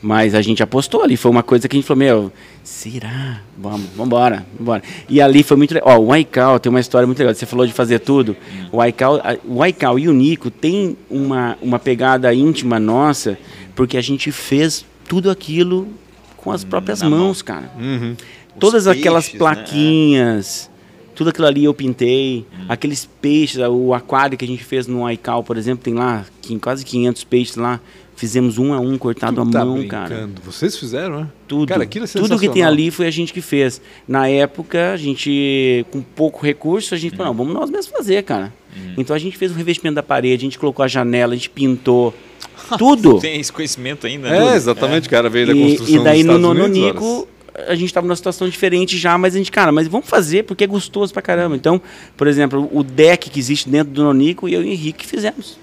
[0.00, 2.32] Mas a gente apostou ali, foi uma coisa que a gente falou, meu,
[2.62, 3.40] será?
[3.56, 4.82] Vamos, vambora, vambora.
[5.08, 5.88] E ali foi muito legal.
[5.88, 7.34] Ó, o Aikau tem uma história muito legal.
[7.34, 8.36] Você falou de fazer tudo.
[8.70, 13.36] O Aikau, o Aikau e o Nico tem uma, uma pegada íntima nossa,
[13.74, 15.88] porque a gente fez tudo aquilo
[16.36, 17.18] com as próprias Na mão.
[17.18, 17.70] mãos, cara.
[17.76, 18.14] Uhum.
[18.60, 19.38] Todas aquelas peixes, né?
[19.38, 20.70] plaquinhas,
[21.14, 22.46] tudo aquilo ali eu pintei.
[22.68, 26.24] Aqueles peixes, o aquário que a gente fez no Aikau, por exemplo, tem lá
[26.60, 27.80] quase 500 peixes lá.
[28.18, 30.08] Fizemos um a um, cortado Tu à tá mão, brincando.
[30.08, 30.28] cara.
[30.44, 31.26] Vocês fizeram, né?
[31.46, 31.68] Tudo.
[31.68, 33.80] Cara, aquilo é Tudo que tem ali foi a gente que fez.
[34.08, 38.24] Na época, a gente, com pouco recurso, a gente falou, não, vamos nós mesmos fazer,
[38.24, 38.52] cara.
[38.96, 41.48] Então a gente fez o revestimento da parede, a gente colocou a janela, a gente
[41.48, 42.12] pintou.
[42.76, 43.20] Tudo.
[43.20, 44.56] Tem esse conhecimento ainda, É, né?
[44.56, 47.28] exatamente, cara, veio da E, construção e daí dos no Unidos, Nononico,
[47.68, 50.64] a gente estava numa situação diferente já, mas a gente, cara, mas vamos fazer porque
[50.64, 51.54] é gostoso pra caramba.
[51.54, 51.80] Então,
[52.16, 55.56] por exemplo, o deck que existe dentro do Nonico, eu e o Henrique fizemos.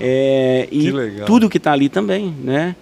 [0.00, 2.74] É, e Que tudo que tá ali também, né?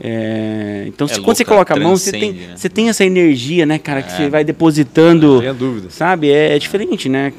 [0.00, 2.54] É, então, se- É quando você coloca a mão, você tem, né?
[2.56, 4.16] você tem essa energia, né, cara, que É.
[4.16, 5.90] você vai depositando, tenha dúvida.
[5.90, 6.30] sabe?
[6.30, 7.32] É, é diferente, né?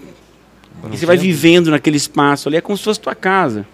[0.91, 3.66] E você vai vivendo naquele espaço ali, é como se fosse tua casa.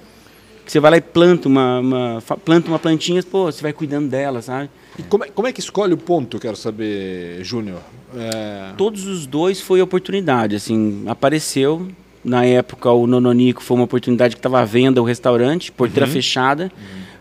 [0.66, 4.08] Que você vai lá e planta uma, uma- planta uma plantinha, pô, você vai cuidando
[4.08, 4.70] dela, sabe?
[4.98, 7.80] E como, é, como é que escolhe o ponto, eu quero saber, Júnior?
[8.16, 11.88] É, Todos os dois foi oportunidade, assim, apareceu.
[12.30, 16.72] Na época, o Nononico foi uma oportunidade que estava à venda o restaurante, porteira fechada.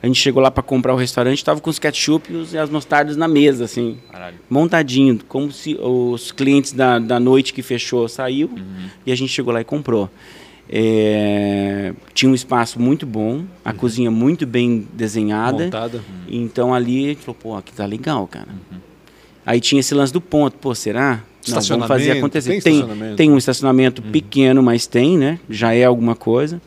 [0.03, 2.59] A gente chegou lá para comprar o restaurante, estava com os ketchup e os- e
[2.59, 4.37] as mostardas na mesa, assim, Caralho.
[4.51, 8.51] montadinho, como se os clientes da, da noite que fechou saiu
[9.07, 10.09] e a gente chegou lá e comprou.
[10.71, 15.65] É, tinha um espaço muito bom, a cozinha muito bem desenhada.
[15.65, 16.01] montada.
[16.29, 18.49] Então ali a gente falou, pô, aqui tá legal, cara.
[19.47, 21.25] Aí tinha esse lance do ponto, pô, será?
[21.51, 22.51] Não, vamos fazer Estacionamento, acontecer.
[22.51, 23.17] tem Tem, estacionamento?
[23.17, 25.39] tem um estacionamento pequeno, mas tem, né?
[25.49, 26.61] Já é alguma coisa.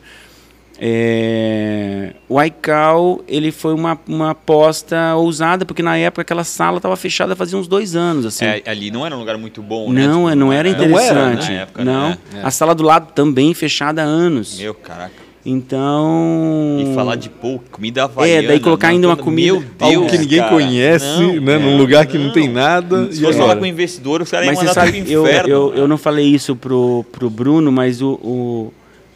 [0.84, 6.96] É, O iCal, ele foi uma, uma aposta ousada, porque na época aquela sala estava
[6.96, 8.44] fechada fazia uns dois anos, assim.
[8.44, 10.06] É, ali não era um lugar muito bom, né?
[10.06, 11.52] não, Tipo, não era era- Não era, interessante.
[11.52, 12.08] na época, não.
[12.10, 12.18] né?
[12.34, 12.40] É.
[12.42, 14.58] A sala do lado também fechada há anos.
[14.58, 15.12] Meu, caraca.
[15.44, 16.78] Então.
[16.80, 18.44] E falar de pô, comida havaiana.
[18.44, 20.50] É, daí colocar ainda uma comida- Meu Deus, Algo que ninguém cara.
[20.50, 21.58] conhece, Não, né?
[21.58, 22.54] Num é, lugar que não, tem não.
[22.54, 23.12] nada.
[23.12, 23.58] Se e fosse falar agora?
[23.58, 25.48] com o investidor, os caras iam Mas você mandar sabe, pro eu, inferno.
[25.48, 28.72] eu, eu não falei isso pro, pro Bruno, mas o, o,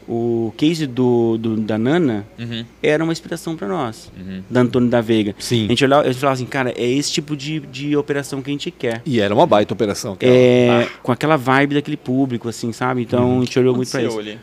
[0.09, 4.41] o case do, do- da Nana Uhum, era uma inspiração para nós, uhum.
[4.49, 5.35] da Antônio da Veiga.
[5.39, 5.67] Sim.
[5.67, 8.53] A gente olhava, eu falava assim, cara, é esse tipo de, de operação que a
[8.53, 9.03] gente quer.
[9.07, 10.13] E era uma baita operação.
[10.15, 10.33] aquela.
[10.35, 13.03] É, Com aquela vibe daquele público, assim, sabe?
[13.03, 14.19] Então a gente olhou muito para isso.
[14.19, 14.39] Ali.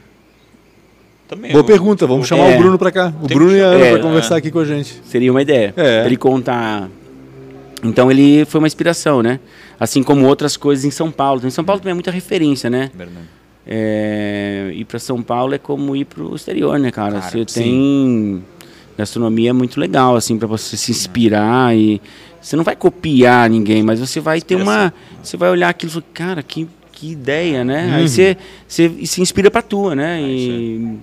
[1.36, 1.51] Também.
[1.51, 2.55] Boa eu- pergunta, vamos chamar É.
[2.55, 3.13] o Bruno pra cá.
[3.21, 3.65] O Bruno e a.
[3.67, 4.01] Ana É, pra é.
[4.01, 5.01] conversar aqui com a gente.
[5.05, 5.73] Seria uma ideia.
[5.75, 6.05] É.
[6.05, 6.89] Ele contar.
[7.84, 9.39] Então ele foi uma inspiração, né?
[9.79, 11.41] Assim como outras coisas em São Paulo.
[11.45, 12.89] Em São Paulo também é muita referência, né?
[12.95, 13.25] Verdade.
[13.65, 17.19] É, ir para São Paulo é como ir para o exterior, né, cara?
[17.19, 17.61] Cara, você sim.
[17.61, 18.43] tem
[18.97, 21.99] gastronomia é muito legal, assim, para você se inspirar e
[22.39, 25.93] você não vai copiar ninguém, mas você vai ter uma, você vai olhar aquilo e
[25.93, 27.91] falar, cara, que, que ideia, né?
[27.95, 30.21] Aí você, você se inspira para tua, né?
[30.21, 30.97] É isso E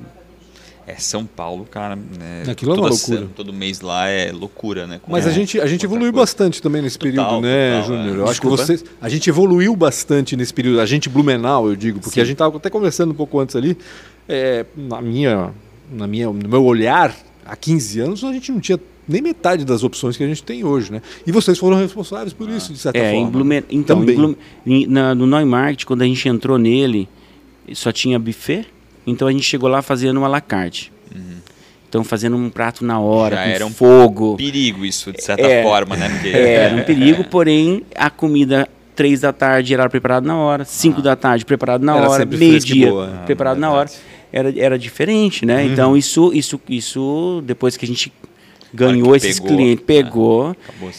[0.91, 1.95] É São Paulo, cara.
[1.97, 3.21] Né, Aquilo é uma toda loucura.
[3.21, 4.99] se- Todo mês lá é loucura, né?
[5.03, 6.23] Com- Mas a gente, a gente evoluiu coisa.
[6.23, 8.17] bastante também nesse período, Total, né, total, Júnior?
[8.17, 8.21] é.
[8.21, 8.85] Eu acho que vocês.
[9.01, 10.81] A gente evoluiu bastante nesse período.
[10.81, 12.21] A gente Blumenau, eu digo, porque Sim.
[12.23, 13.77] a gente estava até conversando um pouco antes ali.
[14.29, 15.51] é, na minha,
[15.93, 17.15] na minha, no meu olhar,
[17.45, 18.79] há 15 anos, a gente não tinha
[19.09, 21.03] nem metade das opções que a gente tem hoje, né?
[21.27, 23.27] E vocês foram responsáveis por isso, de certa É, forma.
[23.27, 23.65] em Blumen...
[23.69, 24.15] então, em Também.
[24.17, 24.35] Blum-
[24.65, 27.09] em- na- no Neumarkt, quando a gente entrou nele,
[27.75, 28.67] só tinha buffet,
[29.07, 30.93] então a gente chegou lá fazendo um à la carte.
[31.89, 34.37] Então fazendo um prato na hora, Já com era um fogo.
[34.37, 35.63] Perigo isso, de certa É.
[35.65, 36.09] forma, né?
[36.09, 40.65] Porque É, era um perigo, porém a comida três da tarde era preparada na hora,
[40.65, 42.91] cinco da tarde preparado na Era hora, meio-dia.
[42.93, 43.91] Ah, preparado na hora.
[44.33, 45.65] Era, era diferente, né?
[45.65, 48.13] Então isso, isso, isso depois que a gente
[48.73, 49.85] ganhou esses pegou, clientes, né?
[49.87, 50.57] pegou.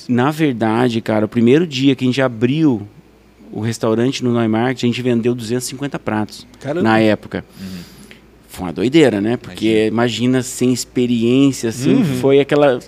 [0.10, 2.82] Na verdade, cara, o primeiro dia que a gente abriu
[3.52, 6.82] o restaurante no Neumarkt, a gente vendeu 250 pratos Caramba.
[6.82, 7.44] na época.
[8.48, 9.38] Foi uma doideira, né?
[9.38, 12.80] Porque imagina, sem experiência, assim, foi aquela.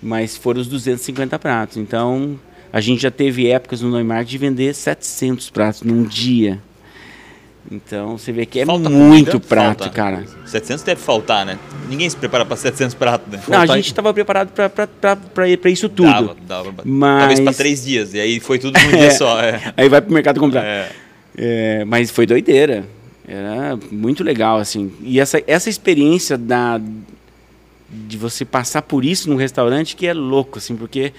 [0.00, 1.76] Mas foram os 250 pratos.
[1.76, 2.38] Então,
[2.72, 6.60] a gente já teve épocas no Neumarkt de vender 700 pratos num dia.
[7.70, 9.48] Então, você vê que é Falta muito comida?
[9.48, 9.94] prato, Falta.
[9.94, 10.24] cara.
[10.44, 11.58] 700 deve faltar, né?
[11.88, 13.40] Ninguém se prepara para 700 pratos, né?
[13.48, 14.50] Não, a gente estava preparado
[15.32, 16.10] para isso tudo.
[16.10, 18.12] Dava, dava pra- Mas- Talvez para três dias.
[18.14, 19.40] E aí foi tudo num dia só.
[19.40, 19.72] É.
[19.76, 20.64] Aí vai pro mercado comprar.
[20.64, 20.90] É.
[21.36, 22.84] É, mas foi doideira.
[23.26, 24.92] Era muito legal, assim.
[25.00, 26.78] E essa, essa experiência da,
[27.88, 31.12] de você passar por isso num restaurante que é louco, assim, porque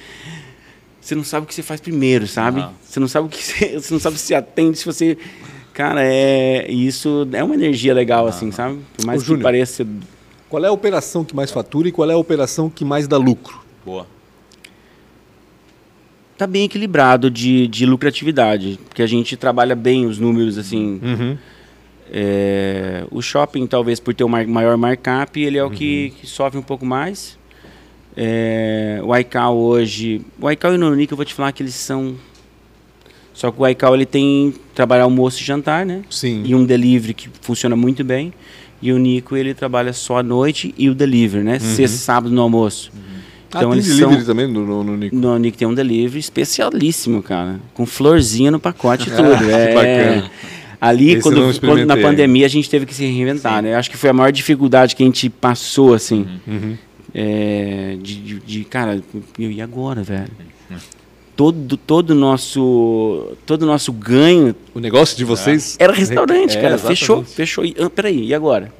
[1.01, 2.59] você não sabe o que você faz primeiro, sabe?
[2.59, 2.73] Aham.
[2.87, 5.17] Você não sabe o que você, você não sabe se atende, se você.
[5.73, 6.71] Cara, é.
[6.71, 8.79] Isso é uma energia legal, assim, sabe?
[8.95, 9.43] Por mais Ô, que Júnior.
[9.43, 9.85] pareça.
[10.49, 13.17] Qual é a operação que mais fatura e qual é a operação que mais dá
[13.17, 13.59] lucro?
[13.83, 14.05] Boa.
[16.37, 20.99] Tá bem equilibrado de, de lucratividade, porque a gente trabalha bem os números, assim.
[22.11, 26.27] É, o shopping, talvez por ter o mar- maior markup, ele é o que, que
[26.27, 27.39] sofre um pouco mais.
[28.15, 30.21] É, o iCal hoje.
[30.39, 32.15] O iCal e o Nonic, eu vou te falar que eles são.
[33.33, 36.01] Só que o iCal ele tem trabalhar almoço e jantar, né?
[36.09, 36.43] Sim.
[36.45, 38.31] E um delivery que funciona muito bem.
[38.81, 41.57] E o Nico ele trabalha só à noite e o delivery, né?
[41.59, 42.91] Sexta, sábado no almoço.
[43.53, 45.15] ah, tem eles delivery são- também no, no, no Nico.
[45.15, 47.59] no Nick tem um delivery especialíssimo, cara.
[47.73, 49.49] Com florzinha no pacote e tudo.
[49.49, 49.73] é.
[49.73, 50.31] bacana.
[50.81, 53.73] Ali, quando, quando na pandemia, a gente teve que se reinventar, né?
[53.73, 56.27] Acho que foi a maior dificuldade que a gente passou, assim.
[56.45, 56.77] Uhum.
[57.15, 59.01] É, de, de, de, cara,
[59.39, 60.27] eu, e agora, velho?
[61.35, 65.75] Todo todo nosso todo nosso ganho O negócio de vocês.
[65.79, 66.75] era restaurante, É, cara.
[66.75, 66.99] exatamente.
[66.99, 67.65] Fechou, fechou.
[67.65, 68.71] E, ah, peraí, e agora?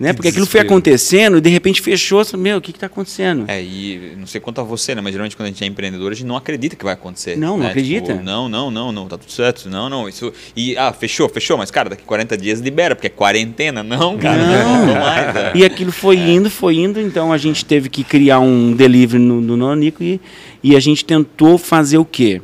[0.00, 0.08] Né?
[0.08, 2.24] Que Porque aquilo foi acontecendo e de repente fechou.
[2.24, 3.44] você, Meu, o que está acontecendo?
[3.46, 5.02] É, e não sei quanto a você, né?
[5.02, 7.36] Mas geralmente quando a gente é empreendedor, a gente não acredita que vai acontecer.
[7.36, 7.68] Não, não né?
[7.68, 8.14] acredita.
[8.14, 9.68] Tipo, não, não, não, não, tá tudo certo.
[9.68, 10.32] Não, não, isso.
[10.56, 13.82] E, ah, fechou, fechou, mas cara, daqui 40 dias libera, porque é quarentena.
[13.82, 15.36] Não, cara, não, não, mais.
[15.36, 15.52] é.
[15.56, 19.38] E aquilo foi indo, foi indo, então a gente teve que criar um delivery no,
[19.42, 20.18] no Nonico e,
[20.62, 22.40] e a gente tentou fazer o quê?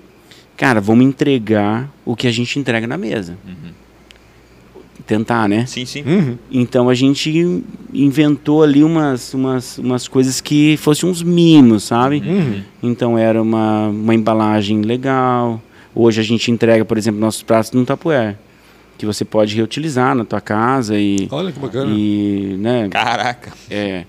[0.58, 3.38] Cara, vamos entregar o que a gente entrega na mesa.
[5.06, 5.64] Tentar, né?
[5.66, 6.02] Sim, sim.
[6.04, 6.36] Uhum.
[6.50, 7.62] Então a gente
[7.94, 12.22] inventou ali umas, umas, umas coisas que fossem uns mimos, sabe?
[12.26, 12.60] Uhum.
[12.82, 15.62] Então era uma, uma embalagem legal.
[15.94, 18.36] Hoje a gente entrega, por exemplo, nossos pratos no Tupperware,
[18.98, 21.90] que você pode reutilizar na tua casa e, Olha que bacana.
[21.94, 23.52] e né, Caraca.
[23.70, 24.04] é,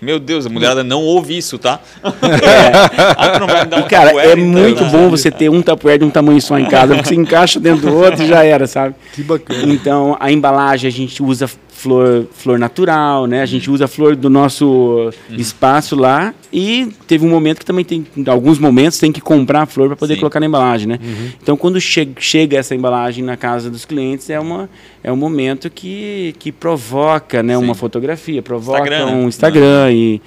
[0.00, 1.80] Meu Deus, a mulherada não ouve isso, tá?
[2.02, 4.44] ah, tu não vai me dar um cara, é então?
[4.44, 7.60] muito bom você ter um Tupperware de um tamanho só em casa, porque você encaixa
[7.60, 8.94] dentro do outro e já era, sabe?
[9.12, 9.72] Que bacana.
[9.72, 11.48] Então, a embalagem a gente usa
[11.80, 13.40] flor, flor natural, né?
[13.40, 17.84] A gente usa a flor do nosso espaço lá e teve um momento que também
[17.84, 20.20] tem, em alguns momentos tem que comprar a flor para poder Sim.
[20.20, 20.98] colocar na embalagem, né?
[21.42, 24.68] Então, quando che chega essa embalagem na casa dos clientes, é, uma,
[25.02, 27.56] é um momento que, que provoca, né?
[27.56, 29.14] Uma fotografia, provoca Instagram, né?
[29.14, 30.20] um Instagram e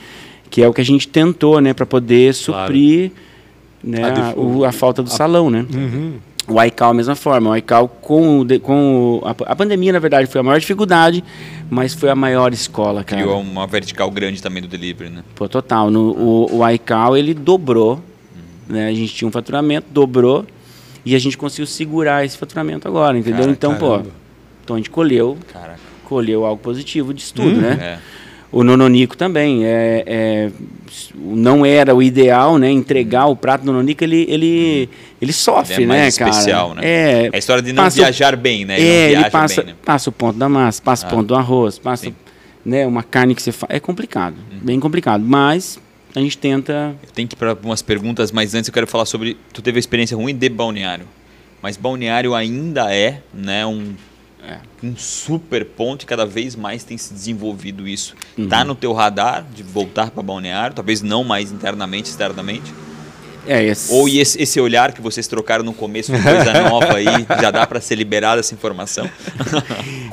[0.49, 1.73] que é o que a gente tentou, né?
[1.73, 3.11] Para poder suprir
[3.83, 5.65] né, A a, o- a falta do salão, né?
[5.73, 6.13] Uhum.
[6.47, 7.51] O iCal, a mesma forma.
[7.51, 10.59] O iCal, com, o de- com o- a, a pandemia, na verdade, foi a maior
[10.59, 11.23] dificuldade,
[11.69, 13.21] mas foi a maior escola, cara.
[13.21, 15.23] Criou uma vertical grande também do delivery, né?
[15.35, 15.89] Pô, total.
[15.89, 18.01] No, o, o iCal, ele dobrou.
[18.67, 18.87] Né?
[18.89, 20.45] A gente tinha um faturamento, dobrou,
[21.05, 23.41] e a gente conseguiu segurar esse faturamento agora, entendeu?
[23.41, 24.03] Cara, então, caramba.
[24.03, 24.09] pô,
[24.63, 25.79] então a gente colheu, Caraca.
[26.05, 27.77] colheu algo positivo disso tudo, né?
[27.81, 27.99] É.
[28.53, 29.65] O Nononico também.
[29.65, 30.51] É, é,
[31.15, 32.69] não era o ideal, né?
[32.69, 34.89] Entregar o prato do Nononico, ele, ele,
[35.21, 36.31] ele sofre, Ele é mais né, cara?
[36.31, 36.81] especial, né?
[36.83, 38.79] É, É a história de não passa o- viajar bem, né?
[38.79, 39.79] é, Ele não ele passa, bem, né?
[39.83, 41.07] passa o ponto da massa, passa Ah.
[41.07, 42.15] o ponto do arroz, passa Sim.
[42.65, 43.73] né, uma carne que você faz.
[43.75, 44.59] É complicado, Uhum.
[44.61, 45.23] bem complicado.
[45.25, 45.79] Mas
[46.15, 46.95] a gente tenta.
[47.03, 49.35] Eu tenho que ir para umas perguntas, mas antes eu quero falar sobre.
[49.51, 51.05] Tu teve uma experiência ruim de balneário.
[51.61, 53.93] Mas balneário ainda é, né, um,
[54.47, 54.57] É.
[54.85, 58.13] um super ponto e cada vez mais tem se desenvolvido isso.
[58.37, 58.47] Uhum.
[58.47, 62.73] Tá no teu radar de voltar para Balneário, talvez não mais internamente, externamente?
[63.45, 63.93] É, esse...
[63.93, 67.05] Ou esse, esse olhar que vocês trocaram no começo coisa nova aí,
[67.41, 69.09] já dá para ser liberada essa informação?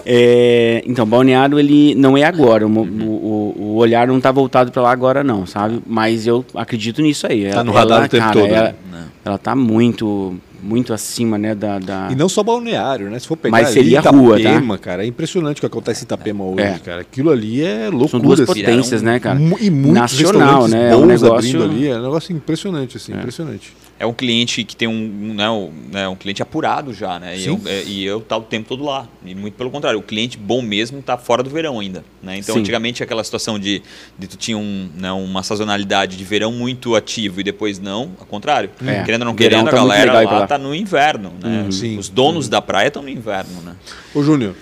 [0.06, 2.66] É, então, Balneário, ele não é agora.
[2.66, 3.06] O, Uhum.
[3.06, 5.80] o, o olhar não está voltado para lá agora, não, sabe?
[5.86, 7.50] Mas eu acredito nisso aí.
[7.50, 9.04] Tá no radar o tempo cara, todo, Ela, né?
[9.24, 11.78] Ela tá muito, muito acima, né, da...
[11.78, 12.08] da...
[12.10, 13.18] E não só balneário, né?
[13.18, 14.78] Se for pegar Mas seria Itapema, rua, tá?
[14.78, 16.78] cara, é impressionante o que acontece em Itapema hoje, É.
[16.78, 17.00] cara.
[17.00, 18.08] Aquilo ali é loucura.
[18.08, 18.60] São duas assim.
[18.60, 19.38] potências, né, cara?
[19.60, 20.90] E muitos Nacional, né?
[20.90, 21.88] É um negócio- ali.
[21.88, 23.74] É um negócio impressionante, assim, impressionante.
[24.00, 27.36] É um cliente que tem um, né, um, né, um cliente apurado já, né?
[27.36, 27.50] E Sim.
[27.50, 29.06] eu, é, e eu tá o tempo todo lá.
[29.22, 32.02] E muito pelo contrário, o cliente bom mesmo tá fora do verão ainda.
[32.22, 32.38] Né?
[32.38, 32.62] Então, Sim.
[32.62, 33.82] antigamente aquela situação de,
[34.18, 38.24] de tu tinha um, né, uma sazonalidade de verão muito ativo e depois não, ao
[38.24, 38.70] contrário.
[38.86, 39.02] É.
[39.02, 40.46] Querendo ou não querendo, a tá muito galera lá lá.
[40.46, 41.34] tá no inverno.
[41.38, 41.64] Né?
[41.64, 41.70] Uhum.
[41.70, 41.98] Sim.
[41.98, 43.76] Os donos da praia estão no inverno, né?
[44.14, 44.54] Ô, Júnior,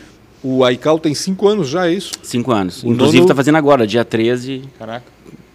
[0.42, 2.10] o Aical tem cinco anos já, é isso?
[2.24, 2.82] Cinco anos.
[2.82, 4.64] O Inclusive, nono- tá fazendo agora, dia 13...
[4.76, 5.06] Caraca.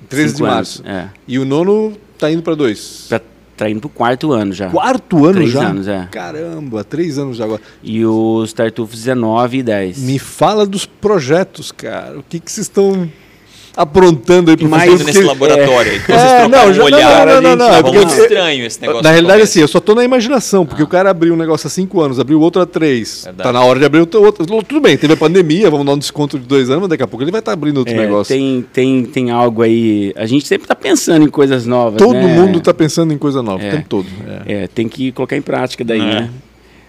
[0.07, 0.83] 13 cinco de anos, março.
[0.87, 1.09] É.
[1.27, 3.07] E o nono tá indo para dois.
[3.63, 4.69] Tá indo pro quarto ano já.
[4.69, 5.67] Quarto ano Três já?
[5.67, 6.07] anos, é.
[6.11, 7.61] Caramba, três anos já agora.
[7.81, 9.99] E os tartufos 19 e 10.
[9.99, 12.19] Me fala dos projetos, cara.
[12.19, 13.09] O que que vocês estão
[13.75, 14.71] aprontando aí futuro?
[14.79, 15.99] Fazendo nesse Porque- laboratório aí.
[15.99, 17.25] que É, Vocês não, trocaram já- um olhar.
[17.27, 19.03] não, não, não, não, Tava é porque muito eu- estranho esse negócio.
[19.03, 19.51] Na realidade, começo.
[19.51, 22.19] assim, eu só tô na imaginação, porque o cara abriu um negócio há cinco anos,
[22.19, 23.23] abriu outro há três.
[23.25, 23.43] Verdade.
[23.47, 24.45] Tá na hora de abrir outro, outro.
[24.45, 27.07] Tudo bem, teve a pandemia, vamos dar um desconto de dois anos, mas daqui a
[27.07, 28.35] pouco ele vai estar abrindo outro É, negócio.
[28.35, 30.13] tem, tem, tem algo aí.
[30.15, 31.97] A gente sempre tá pensando em coisas novas.
[31.97, 32.21] Todo né?
[32.27, 33.67] mundo tá pensando em coisa nova, É.
[33.67, 34.05] o tempo todo.
[34.45, 34.63] É.
[34.63, 36.03] É, tem que colocar em prática daí, É.
[36.03, 36.29] né?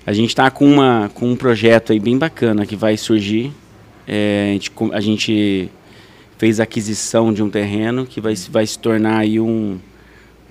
[0.06, 3.50] A gente está com, uma, com um projeto aí bem bacana que vai surgir.
[4.06, 5.70] É, a, gente, a gente
[6.38, 9.78] fez a aquisição de um terreno que vai, se- vai se tornar aí um,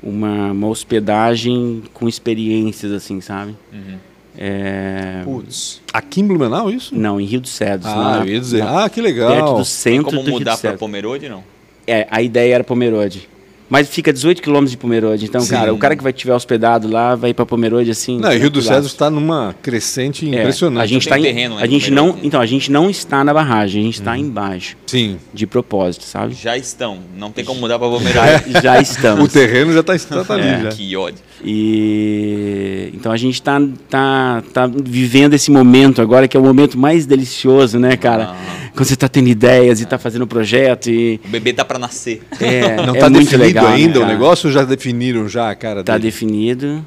[0.01, 3.55] uma, uma hospedagem com experiências, assim, sabe?
[3.71, 3.97] Uhum.
[4.37, 5.79] É, Putz.
[5.93, 6.95] Aqui em Blumenau, isso?
[6.95, 7.91] não, em Rio dos Cedros.
[7.91, 8.63] Ah, na- eu ia dizer.
[8.63, 9.49] na- Ah, que perto legal.
[9.51, 10.77] do Tem centro como do mudar para.
[10.77, 11.43] Pomerode, não?
[11.85, 13.29] É, a ideia era Pomerode.
[13.73, 15.25] Mas fica 18 quilômetros de Pomerode.
[15.25, 15.49] Então, Sim.
[15.49, 18.19] cara, o cara que vai estiver hospedado lá vai para Pomerode assim.
[18.19, 18.73] Não, e Rio dos tranquilaço.
[18.75, 20.83] Cedros está numa crescente É, impressionante.
[20.83, 23.33] a gente está em, terreno, né, a gente não, então a gente não está na
[23.33, 25.17] barragem, a gente está embaixo, Sim.
[25.33, 26.35] de propósito, sabe?
[26.35, 26.99] Já estão.
[27.17, 28.43] Não tem como mudar para Pomerode.
[28.61, 29.33] Já O estamos.
[29.33, 30.47] terreno já está tá, tá ali.
[30.47, 30.61] É.
[30.65, 30.69] já.
[30.69, 31.17] que ódio.
[31.43, 33.59] E então a gente está
[33.89, 38.35] tá, tá vivendo esse momento agora que é o momento mais delicioso, né, cara?
[38.35, 38.62] Ah.
[38.75, 42.21] Quando você está tendo ideias e está fazendo projeto e O bebê tá para nascer.
[42.39, 44.13] é, Não é está muito definido legal, né, ainda o cara?
[44.13, 46.05] negócio ou já definiram já a cara Tá dele?
[46.05, 46.85] definido.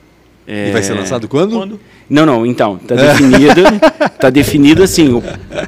[0.49, 1.57] E vai ser É, lançado quando?
[1.57, 1.81] Quando?
[2.09, 3.63] Não, não, então, tá definido.
[4.21, 5.13] tá definido assim.
[5.13, 5.23] o-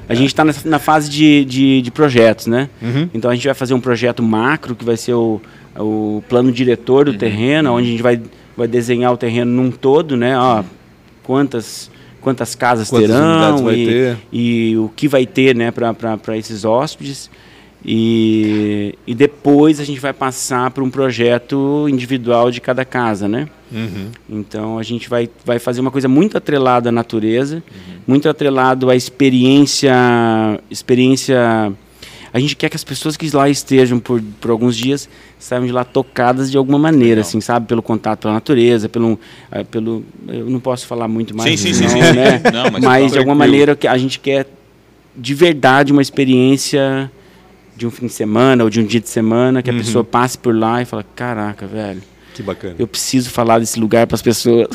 [0.09, 2.69] a gente está na, na fase de, de, de projetos, né?
[2.81, 3.09] Uhum.
[3.13, 5.41] Então a gente vai fazer um projeto macro, que vai ser o,
[5.77, 8.21] o plano diretor do terreno, onde a gente vai,
[8.57, 10.39] vai desenhar o terreno num todo, né?
[10.39, 10.63] Ó,
[11.25, 11.91] quantas,
[12.21, 14.19] quantas casas Quantas terão e, ter.
[14.33, 17.31] e o que vai ter né, para esses hóspedes.
[17.85, 23.49] E, e depois a gente vai passar para um projeto individual de cada casa, né?
[23.71, 24.11] Uhum.
[24.29, 27.63] Então a gente vai, vai fazer uma coisa muito atrelada à natureza,
[28.07, 29.95] muito atrelado à experiência,
[30.71, 31.73] experiência.
[32.33, 35.09] A gente quer que as pessoas que lá estejam por, por alguns dias
[35.39, 37.29] saiam de lá tocadas de alguma maneira, Legal.
[37.29, 39.19] assim, sabe, pelo contato pela natureza, pelo,
[39.51, 42.13] eh, pelo, eu não posso falar muito mais, Sim, sim, não, sim, sim.
[42.13, 42.41] né?
[42.53, 44.47] Não, mas mas tá de alguma maneira a gente quer
[45.17, 47.11] de verdade uma experiência
[47.77, 49.79] de um fim de semana ou de um dia de semana que a Uhum.
[49.79, 52.03] pessoa passe por lá e fala, caraca, velho,
[52.35, 52.75] Que bacana.
[52.79, 54.67] eu preciso falar desse lugar para as pessoas.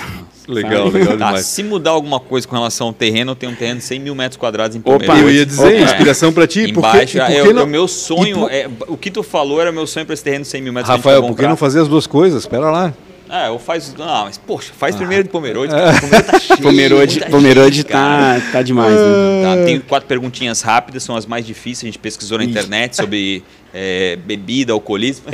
[0.48, 0.98] Legal, Sabe?
[1.00, 1.46] legal Tá, demais.
[1.46, 4.14] se mudar alguma coisa com relação ao terreno, eu tenho um terreno de 100 mil
[4.16, 5.22] metros quadrados em Opa, Pomerode.
[5.22, 5.82] Eu ia dizer, É.
[5.84, 8.68] inspiração pra ti, Embaixo, e por é, que o- não- o meu sonho, por- é,
[8.88, 10.90] o que tu falou era meu sonho para esse terreno de 100 mil metros.
[10.96, 12.44] Rafael, por que não fazer as duas coisas?
[12.44, 12.94] Espera lá.
[13.36, 13.96] Ah, eu faço.
[13.98, 15.72] Não, mas poxa, faz primeiro de Pomerode.
[15.72, 15.94] cara.
[16.00, 16.60] Pomerode tá cheio.
[16.62, 18.40] Pomerode, muita Pomerode gente, cara.
[18.42, 19.42] tá, tá demais, né?
[19.44, 21.84] Tá, tenho quatro perguntinhas rápidas, são as mais difíceis.
[21.84, 23.42] A gente pesquisou na internet sobre
[23.74, 25.26] é, bebida, alcoolismo.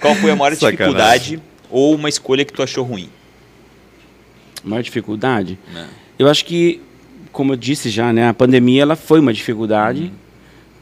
[0.00, 0.70] Qual foi a maior Sacanagem.
[0.76, 1.40] dificuldade
[1.70, 3.08] ou uma escolha que tu achou ruim?
[4.64, 5.58] Maior dificuldade?
[5.72, 5.88] Né?
[6.18, 6.80] Eu acho que,
[7.32, 10.12] como eu disse já, né, a pandemia ela foi uma dificuldade,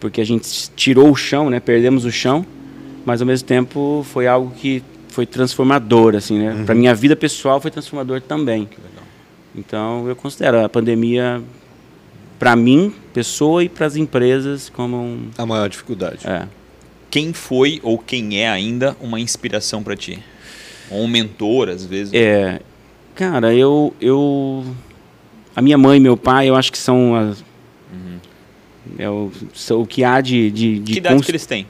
[0.01, 2.45] porque a gente tirou o chão, né, perdemos o chão,
[3.05, 6.65] mas ao mesmo tempo foi algo que foi transformador, assim, né?
[6.67, 8.69] Para minha vida pessoal foi transformador também.
[9.55, 11.43] Então eu considero a pandemia
[12.39, 16.27] para mim, pessoa e para as empresas como um, A maior dificuldade.
[16.27, 16.47] é,
[17.11, 20.23] Quem foi ou quem é ainda uma inspiração para ti?
[20.91, 22.13] Ou um mentor, às vezes?
[22.15, 22.61] É,
[23.15, 24.65] cara, eu, eu,
[25.55, 27.45] a minha mãe e meu pai, eu acho que são as,
[28.99, 31.67] é o, são o que há de, de, de que idade cons- que eles têm?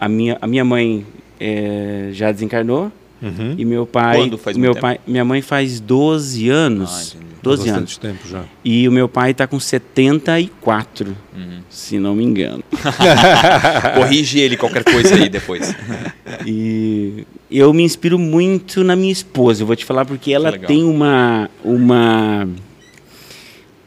[0.00, 1.06] a minha, a minha mãe
[1.38, 2.90] é, já desencarnou
[3.56, 6.90] E meu pai, Quando faz meu muito pai, minha mãe faz 12 anos.
[7.14, 7.32] Ah, entendi.
[7.42, 7.96] 12 Bastante anos.
[7.96, 8.44] tempo já.
[8.64, 11.60] E o meu pai tá com 74, Uhum.
[11.68, 12.62] se não me engano.
[13.96, 15.74] Corrige ele qualquer coisa aí depois.
[16.44, 19.62] E eu me inspiro muito na minha esposa.
[19.62, 20.66] Eu vou te falar porque ela legal.
[20.66, 22.48] tem uma uma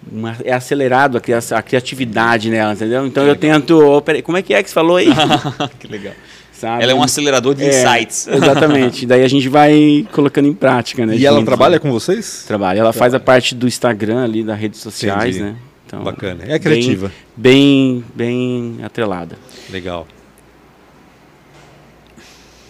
[0.10, 3.06] uma- é acelerado a, a criatividade nela, entendeu?
[3.06, 3.72] Então eu tento.
[3.84, 5.08] oh, peraí, como é que é que você falou aí?
[5.80, 6.14] que legal.
[6.60, 6.84] Sabe?
[6.84, 8.28] Ela é um acelerador de É, insights.
[8.32, 9.06] Exatamente.
[9.06, 11.16] Daí a gente vai colocando em prática, né?
[11.16, 12.44] E ela trabalha com vocês?
[12.48, 12.80] Trabalha.
[12.80, 15.52] Ela faz a parte do Instagram ali, das redes sociais, Entendi.
[15.52, 15.56] né?
[15.86, 16.44] Então, Bacana.
[16.48, 17.12] É criativa.
[17.36, 19.38] Bem, bem, bem atrelada.
[19.70, 20.08] Legal.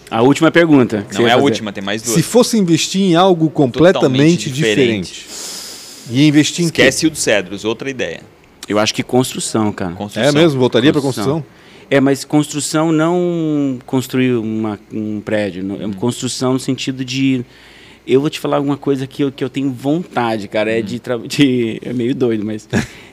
[0.10, 1.06] A última pergunta.
[1.14, 2.16] Não é a última, tem mais duas.
[2.16, 5.14] Se fosse investir em algo completamente diferente.
[5.14, 5.26] diferente.
[6.12, 6.82] E investir em quê?
[6.84, 8.22] Esquece o do Cedros, outra ideia.
[8.68, 9.94] Eu acho que construção, cara.
[9.94, 10.30] Construção.
[10.30, 10.60] É mesmo?
[10.60, 11.42] Voltaria para Construção.
[11.42, 11.65] construção?
[11.90, 15.64] É, mas construção não construir uma- um prédio.
[15.64, 17.44] não- é construção no sentido de.
[18.08, 20.72] Eu vou te falar alguma coisa que eu, que eu tenho vontade, cara.
[20.72, 21.80] É de, de.
[21.84, 22.68] É meio doido, mas.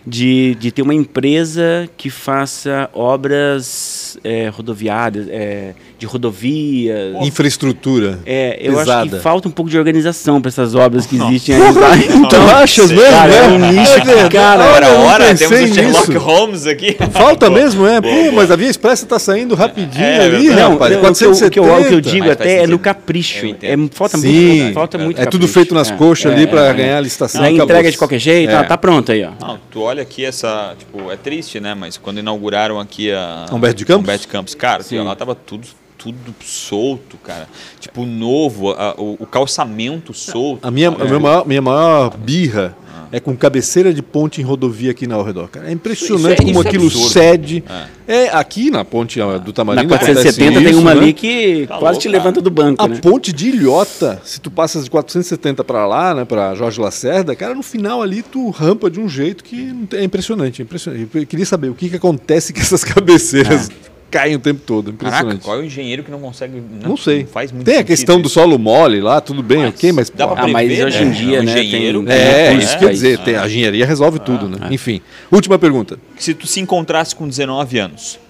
[0.04, 7.14] De, de ter uma empresa que faça obras é, rodoviárias, é, de rodovias.
[7.24, 8.18] Infraestrutura.
[8.26, 9.16] É, eu acho pesada.
[9.16, 12.08] que falta um pouco de organização para essas obras que existem aí.
[12.16, 13.10] Então, achas mesmo?
[13.10, 13.72] Cara, é um né?
[13.72, 16.18] nicho que, É, cara, Ora, não ora, temos o Sherlock nisso.
[16.18, 16.96] Holmes aqui.
[17.12, 18.00] Falta mesmo, é?
[18.00, 18.32] Pô, boa.
[18.32, 20.48] mas a Via Expressa tá saindo rapidinho É, ali.
[20.50, 20.92] Não, rapaz.
[21.00, 22.02] não, o, que eu, o, que eu, o que eu 470.
[22.10, 23.46] digo Mas até é no capricho.
[23.62, 25.52] É, falta Sim, muito, falta muito é tudo capricho.
[25.54, 27.02] feito nas É, coxas é, ali para é, ganhar a é.
[27.02, 27.40] licitação.
[27.42, 27.64] Aí acabou.
[27.64, 28.56] entrega de qualquer jeito, É.
[28.56, 29.30] ah, tá pronto aí, ó.
[29.46, 31.74] Não, tu olha aqui essa, tipo, é triste, né?
[31.74, 34.02] Mas quando inauguraram aqui a Humberto de Campos?
[34.04, 34.98] Humberto de Campos, cara, Sim.
[35.00, 35.66] lá tava tudo
[35.98, 37.48] tudo solto, cara.
[37.78, 40.66] Tipo, novo, a- o, o calçamento solto.
[40.66, 42.76] A minha, a minha, maior, minha maior birra
[43.12, 45.48] é com cabeceira de ponte em rodovia aqui na ao redor.
[45.48, 45.68] Cara.
[45.68, 47.08] É impressionante Isso é- como isso é aquilo absurdo.
[47.12, 47.64] cede.
[48.08, 48.28] É.
[48.32, 51.00] aqui na ponte do Na Tamarindo 470 acontece tem isso, uma né?
[51.00, 52.18] ali que Tá quase louco, te cara.
[52.18, 52.98] levanta do banco, A né?
[53.00, 57.54] ponte de Ilhota, se tu passas de 470 para lá, né, para Jorge Lacerda, cara,
[57.54, 61.08] no final ali tu rampa de um jeito que é impressionante, é impressionante.
[61.14, 63.70] Eu queria saber o que, que acontece que essas cabeceiras
[64.12, 65.42] caem o tempo todo, Caraca, impressionante.
[65.44, 66.62] qual é o engenheiro que não consegue.
[66.84, 67.24] Não sei.
[67.24, 68.34] faz muito tem a questão do isso.
[68.34, 71.06] solo mole lá, tudo bem, Mas ok, mas dá pra Ah, mas prever, hoje em
[71.06, 71.10] né?
[71.14, 73.22] dia, né, engenheiro, tem- É, tem isso custo quer pra dizer, isso.
[73.24, 74.68] tem- a engenharia resolve tudo, né?
[74.70, 75.00] Enfim.
[75.30, 75.98] Última pergunta.
[76.18, 78.20] Se tu se encontrasse com 19 anos,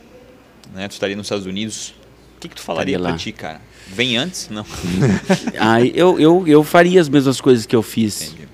[0.74, 0.87] né?
[0.89, 1.95] Tu estaria nos Estados Unidos,
[2.37, 3.16] o que, que tu falaria pra lá.
[3.16, 3.61] ti, cara?
[3.89, 4.49] Vem antes?
[4.51, 4.64] Não.
[5.59, 8.22] Aí eu, eu, eu faria as mesmas coisas que eu fiz.
[8.28, 8.49] Entendi.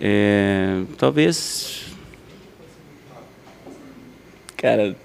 [0.00, 1.86] É, talvez.
[4.56, 4.96] Cara,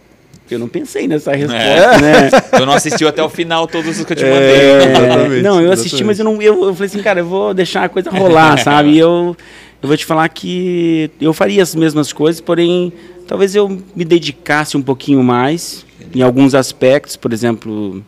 [0.54, 2.02] eu não pensei nessa resposta, É.
[2.02, 2.30] né?
[2.58, 4.62] Tu não assistiu até o final todos os que eu te É, mandei.
[4.62, 6.08] É, Exatamente, não, eu assisti, exatamente.
[6.08, 6.42] mas eu não.
[6.42, 8.90] Eu, eu falei assim, cara, eu vou deixar a coisa rolar, sabe?
[8.92, 9.36] E eu,
[9.82, 12.94] eu vou te falar que eu faria as mesmas coisas, porém,
[13.28, 15.86] talvez eu me dedicasse um pouquinho mais
[16.16, 18.04] em alguns aspectos, por exemplo,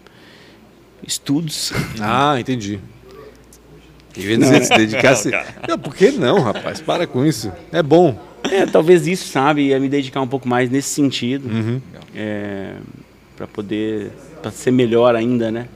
[1.06, 1.72] estudos.
[2.02, 2.80] Ah, entendi.
[4.18, 5.30] Eu dizer, se dedicasse.
[5.68, 6.80] Não, por que não, rapaz?
[6.80, 7.52] Para com isso.
[7.72, 8.18] É bom.
[8.52, 9.68] É, talvez isso, sabe?
[9.68, 11.48] Ia me dedicar um pouco mais nesse sentido.
[11.48, 11.82] Uhum.
[12.14, 12.76] É,
[13.36, 15.68] para poder pra ser melhor ainda, né?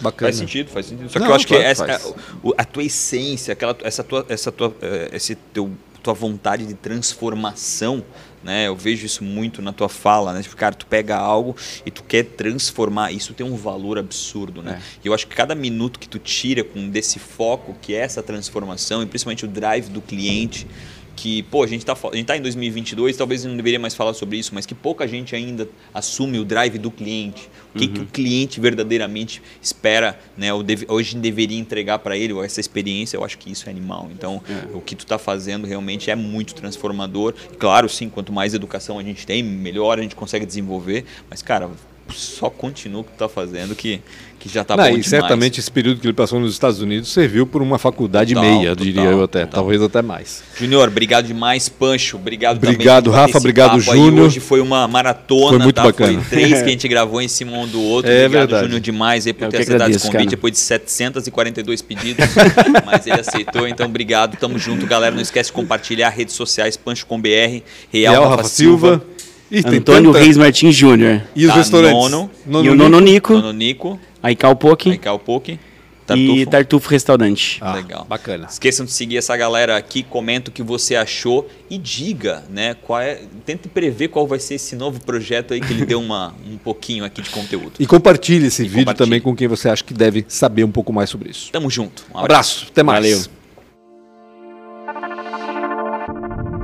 [0.00, 0.30] Bacana.
[0.30, 1.08] Faz sentido, faz sentido.
[1.08, 4.26] Só que Não, eu acho claro que essa, a, a tua essência, aquela, essa tua,
[4.28, 5.70] essa tua, eh, esse teu,
[6.02, 8.02] tua vontade de transformação,
[8.42, 8.66] né?
[8.66, 10.42] Eu vejo isso muito na tua fala, né?
[10.42, 11.54] Tipo, cara, tu pega algo
[11.86, 14.82] e tu quer transformar, isso tem um valor absurdo, né?
[15.04, 18.22] E eu acho que cada minuto que tu tira com desse foco, que é essa
[18.22, 20.66] transformação, e principalmente o drive do cliente,
[21.14, 23.94] que, pô, a gente tá, fa- a gente tá em 2022, talvez não deveria mais
[23.94, 27.48] falar sobre isso, mas que pouca gente ainda assume o drive do cliente.
[27.74, 30.52] O que, que o cliente verdadeiramente espera, né?
[30.52, 34.08] Ou deve- hoje deveria entregar para ele essa experiência, eu acho que isso é animal.
[34.12, 34.42] Então,
[34.74, 37.34] o que tu tá fazendo realmente é muito transformador.
[37.58, 41.70] Claro, sim, quanto mais educação a gente tem, melhor a gente consegue desenvolver, mas cara,
[42.08, 44.00] só continua o que tu tá fazendo que
[44.42, 45.06] que já tá Não, bom e demais.
[45.06, 48.50] certamente esse período que ele passou nos Estados Unidos serviu por uma faculdade e Total,
[48.50, 49.40] meia, total, diria eu até.
[49.46, 49.60] total.
[49.62, 50.42] Talvez até mais.
[50.58, 52.16] Júnior, obrigado demais, Pancho.
[52.16, 53.78] Obrigado, Obrigado, também Rafa, obrigado.
[53.80, 54.26] Júnior.
[54.26, 55.84] Hoje foi uma maratona, Foi muito tá?
[55.84, 56.20] bacana.
[56.20, 58.10] Foi três que a gente gravou em cima um do outro.
[58.10, 58.64] É obrigado, verdade.
[58.64, 60.30] Júnior, demais aí por Eu ter aceitado esse convite cara.
[60.30, 62.24] depois de 742 pedidos.
[62.84, 64.36] mas ele aceitou, então obrigado.
[64.36, 65.14] Tamo junto, galera.
[65.14, 67.62] Não esquece de compartilhar redes sociais, Pancho com BR,
[67.92, 69.04] Real, Real Rafa, Silva.
[69.50, 71.20] Ih, tem Antônio tanta- Reis Martins Júnior.
[71.36, 72.10] E os Tá, restaurantes?
[72.10, 72.30] Nono.
[72.64, 76.50] E o Nono Nico, Nono Nico, aí Calpoque Aical Poke, e Tartufo.
[76.50, 77.58] Tartufo Restaurante.
[77.60, 78.04] Ah, Legal.
[78.08, 78.46] Bacana.
[78.50, 83.00] Esqueçam de seguir essa galera aqui, comenta o que você achou e diga, né, qual
[83.00, 86.58] é, tente prever qual vai ser esse novo projeto aí que ele deu uma, um
[86.58, 87.72] pouquinho aqui de conteúdo.
[87.78, 89.06] E compartilhe esse vídeo compartilhe.
[89.06, 91.50] também com quem você acha que deve saber um pouco mais sobre isso.
[91.52, 92.04] Tamo junto.
[92.12, 93.04] Um Um abraço, até mais.
[93.04, 93.41] Valeu.